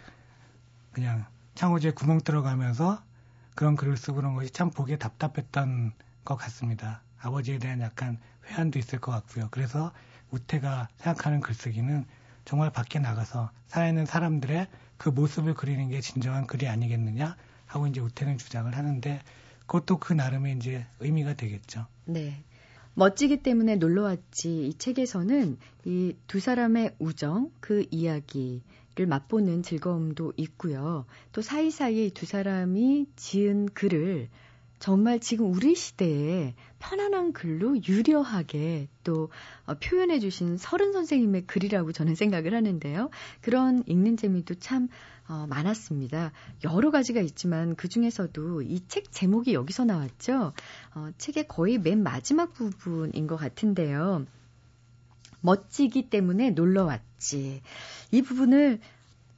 그냥 0.91 1.27
창호지에 1.55 1.93
구멍 1.93 2.19
들어가면서 2.21 3.03
그런 3.55 3.77
글을 3.77 3.97
쓰고 3.97 4.17
그런 4.17 4.35
것이 4.35 4.51
참 4.51 4.71
보기에 4.71 4.97
답답했던 4.97 5.93
것 6.25 6.37
같습니다. 6.37 7.03
아버지에 7.21 7.59
대한 7.59 7.81
약간 7.81 8.19
회한도 8.47 8.79
있을 8.79 8.99
것 8.99 9.13
같고요. 9.13 9.49
그래서 9.51 9.93
우태가 10.31 10.89
생각하는 10.97 11.41
글쓰기는 11.41 12.05
정말 12.45 12.71
밖에 12.71 12.99
나가서 12.99 13.51
살아있는 13.67 14.07
사람들의 14.07 14.67
그 14.97 15.09
모습을 15.09 15.55
그리는 15.55 15.89
게 15.89 16.01
진정한 16.01 16.47
글이 16.47 16.69
아니겠느냐 16.69 17.37
하고 17.67 17.87
이제 17.87 18.01
우태는 18.01 18.39
주장을 18.39 18.75
하는데 18.77 19.21
그것도 19.61 19.99
그 19.99 20.13
나름의 20.13 20.57
이제 20.57 20.87
의미가 20.99 21.35
되겠죠. 21.35 21.87
네. 22.05 22.43
멋지기 22.95 23.43
때문에 23.43 23.77
놀러 23.77 24.03
왔지 24.03 24.67
이 24.67 24.75
책에서는 24.75 25.59
이 25.85 26.15
두 26.27 26.41
사람의 26.41 26.97
우정, 26.99 27.51
그 27.61 27.87
이야기 27.91 28.63
를 28.97 29.07
맛보는 29.07 29.63
즐거움도 29.63 30.33
있고요. 30.37 31.07
또 31.33 31.43
사이사이에 31.43 32.11
두 32.11 32.27
사람이 32.27 33.07
지은 33.15 33.67
글을 33.73 34.29
정말 34.81 35.21
지금 35.21 35.55
우리 35.55 35.75
시대에 35.75 36.55
편안한 36.79 37.35
글로 37.35 37.77
유려하게 37.87 38.89
또 39.05 39.29
어, 39.67 39.75
표현해 39.75 40.19
주신 40.21 40.57
서른 40.57 40.93
선생님의 40.93 41.47
글이라고 41.47 41.93
저는 41.93 42.15
생각을 42.15 42.55
하는데요. 42.55 43.11
그런 43.43 43.85
읽는 43.87 44.17
재미도 44.17 44.55
참 44.55 44.89
어, 45.29 45.47
많았습니다. 45.49 46.33
여러 46.65 46.91
가지가 46.91 47.21
있지만 47.21 47.77
그 47.77 47.89
중에서도 47.89 48.63
이 48.63 48.81
책 48.89 49.13
제목이 49.13 49.53
여기서 49.53 49.85
나왔죠. 49.85 50.55
어, 50.95 51.11
책의 51.19 51.47
거의 51.47 51.79
맨 51.79 52.03
마지막 52.03 52.55
부분인 52.55 53.27
것 53.27 53.37
같은데요. 53.37 54.25
멋지기 55.43 56.09
때문에 56.09 56.51
놀러 56.51 56.87
왔지. 56.87 57.61
이 58.13 58.23
부분을 58.23 58.81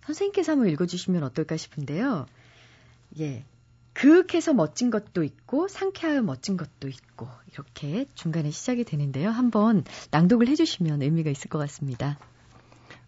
선생님께서 0.07 0.53
한번 0.53 0.69
읽어주시면 0.69 1.25
어떨까 1.25 1.57
싶은데요. 1.57 2.27
예. 3.19 3.45
그윽해서 3.95 4.55
멋진 4.55 4.91
것도 4.91 5.23
있고 5.23 5.69
상쾌하여 5.69 6.23
멋진 6.23 6.57
것도 6.57 6.89
있고 6.89 7.29
이렇게 7.53 8.07
중간에 8.15 8.51
시작이 8.51 8.85
되는데요. 8.85 9.31
한번 9.31 9.85
낭독을 10.11 10.49
해주시면 10.49 11.03
의미가 11.03 11.31
있을 11.31 11.49
것 11.51 11.59
같습니다. 11.59 12.19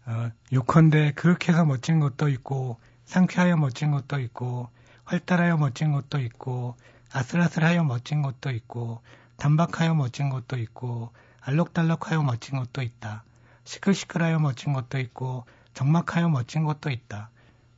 어, 0.06 0.30
요컨대 0.52 1.12
그윽해서 1.14 1.64
멋진 1.64 2.00
것도 2.00 2.28
있고 2.28 2.78
상쾌하여 3.06 3.56
멋진 3.56 3.90
것도 3.90 4.20
있고 4.20 4.68
활달하여 5.04 5.56
멋진 5.56 5.92
것도 5.92 6.18
있고 6.20 6.76
아슬아슬하여 7.12 7.84
멋진 7.84 8.22
것도 8.22 8.50
있고 8.50 9.00
단박하여 9.36 9.94
멋진 9.94 10.28
것도 10.28 10.56
있고 10.58 11.10
알록달록하여 11.40 12.22
멋진 12.22 12.58
것도 12.58 12.82
있다. 12.82 13.24
시끌시끌하여 13.64 14.38
멋진 14.38 14.72
것도 14.72 14.98
있고 14.98 15.44
적막하여 15.74 16.28
멋진 16.28 16.64
것도 16.64 16.90
있다. 16.90 17.30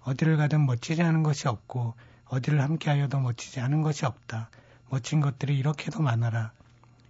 어디를 0.02 0.36
가든 0.36 0.66
멋지지 0.66 1.02
않은 1.02 1.22
것이 1.22 1.48
없고 1.48 1.94
어디를 2.28 2.60
함께하여도 2.62 3.20
멋지지 3.20 3.60
않은 3.60 3.82
것이 3.82 4.04
없다. 4.04 4.50
멋진 4.90 5.20
것들이 5.20 5.56
이렇게도 5.58 6.02
많아라. 6.02 6.52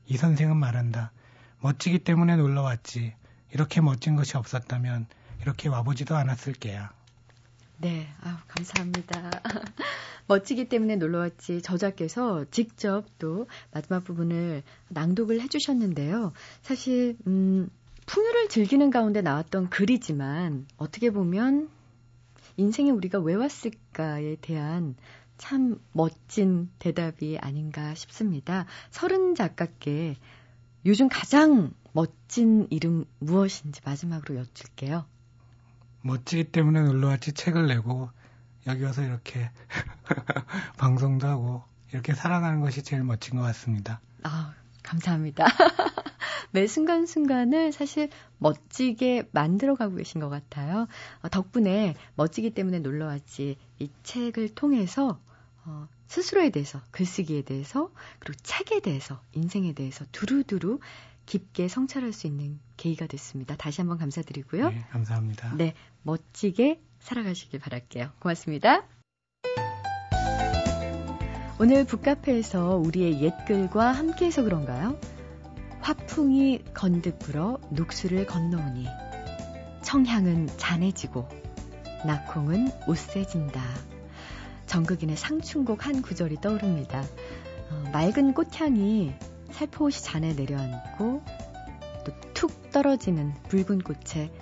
이 0.06 0.16
선생은 0.16 0.56
말한다. 0.56 1.12
멋지기 1.60 2.00
때문에 2.00 2.36
놀러 2.36 2.62
왔지. 2.62 3.14
이렇게 3.52 3.80
멋진 3.80 4.16
것이 4.16 4.36
없었다면 4.36 5.06
이렇게 5.42 5.68
와보지도 5.68 6.16
않았을 6.16 6.52
게야. 6.54 6.92
네, 7.78 8.08
아유, 8.22 8.34
감사합니다. 8.48 9.30
멋지기 10.28 10.68
때문에 10.68 10.96
놀러 10.96 11.18
왔지 11.18 11.62
저자께서 11.62 12.46
직접 12.50 13.04
또 13.18 13.46
마지막 13.72 14.02
부분을 14.02 14.62
낭독을 14.88 15.40
해주셨는데요. 15.42 16.32
사실, 16.62 17.16
음, 17.26 17.68
풍요를 18.06 18.48
즐기는 18.48 18.90
가운데 18.90 19.20
나왔던 19.20 19.68
글이지만 19.68 20.66
어떻게 20.76 21.10
보면 21.10 21.68
인생에 22.57 22.90
우리가 22.90 23.18
왜 23.18 23.34
왔을까에 23.34 24.36
대한 24.40 24.96
참 25.38 25.78
멋진 25.92 26.70
대답이 26.78 27.38
아닌가 27.38 27.94
싶습니다. 27.94 28.66
서른 28.90 29.34
작가께 29.34 30.16
요즘 30.86 31.09
가장 31.09 31.72
멋진 31.92 32.66
이름 32.70 33.04
무엇인지 33.18 33.80
마지막으로 33.84 34.36
여쭐게요. 34.36 35.04
멋지기 36.02 36.44
때문에 36.44 36.82
놀러왔지 36.82 37.32
책을 37.32 37.66
내고 37.66 38.11
여기 38.66 38.84
와서 38.84 39.02
이렇게 39.02 39.50
방송도 40.78 41.26
하고 41.26 41.62
이렇게 41.92 42.14
살아가는 42.14 42.61
것이 42.61 42.82
제일 42.82 43.02
멋진 43.02 43.36
것 43.36 43.42
같습니다. 43.42 44.00
아, 44.22 44.54
감사합니다. 44.82 45.46
매 46.51 46.66
순간순간을 46.66 47.72
사실 47.72 48.09
멋지게 48.38 49.28
만들어가고 49.32 49.97
계신 49.97 50.20
것 50.20 50.28
같아요. 50.28 50.86
어, 51.22 51.28
덕분에 51.28 51.94
멋지기 52.14 52.51
때문에 52.51 52.80
놀러 52.80 53.07
왔지 53.07 53.57
이 53.78 53.90
책을 54.03 54.55
통해서 54.55 55.20
어, 55.64 55.88
스스로에 56.07 56.51
대해서, 56.51 56.80
글쓰기에 56.92 57.42
대해서, 57.42 57.90
그리고 58.20 58.38
책에 58.44 58.80
대해서, 58.80 59.20
인생에 59.32 59.72
대해서 59.72 60.05
두루두루 60.12 60.78
깊게 61.26 61.66
성찰할 61.66 62.12
수 62.12 62.28
있는 62.28 62.61
계기가 62.76 63.09
됐습니다. 63.09 63.57
다시 63.57 63.80
한번 63.80 63.99
감사드리고요. 63.99 64.70
네, 64.70 64.86
감사합니다. 64.90 65.55
네, 65.57 65.74
멋지게 66.03 66.80
살아가시길 67.01 67.59
바랄게요. 67.59 68.12
고맙습니다. 68.20 68.86
오늘 71.59 71.84
북카페에서 71.84 72.76
우리의 72.76 73.22
옛글과 73.22 73.90
함께해서 73.90 74.44
그런가요? 74.44 75.01
화풍이 75.87 76.64
건득 76.74 77.20
불어 77.20 77.61
녹수를 77.70 78.26
건너오니 78.26 78.89
청향은 79.84 80.49
잔해지고 80.57 81.28
낙홍은 82.05 82.72
우세진다. 82.89 83.62
정극인의 84.66 85.16
상춘곡 85.16 85.87
한 85.87 86.03
구절이 86.03 86.41
떠오릅니다. 86.41 87.05
어, 87.70 87.91
맑은 87.93 88.34
꽃향이 88.34 89.14
살포시 89.53 90.03
잔에 90.03 90.32
내려앉고 90.32 91.22
또 92.05 92.12
툭 92.34 92.72
떨어지는 92.72 93.32
붉은 93.45 93.78
꽃에 93.78 94.32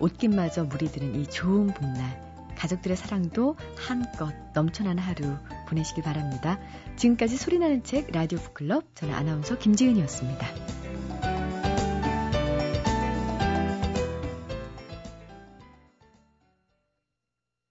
옷깃마저 0.00 0.64
물이 0.64 0.92
드는 0.92 1.14
이 1.14 1.26
좋은 1.26 1.66
봄날 1.66 2.24
가족들의 2.56 2.96
사랑도 2.96 3.56
한껏 3.76 4.34
넘쳐나는 4.54 5.02
하루 5.02 5.36
보내시길 5.68 6.02
바랍니다. 6.02 6.58
지금까지 6.96 7.36
소리나는 7.36 7.84
책 7.84 8.10
라디오 8.12 8.38
북클럽 8.38 8.94
저는 8.94 9.14
아나운서 9.14 9.58
김지은이었습니다. 9.58 10.85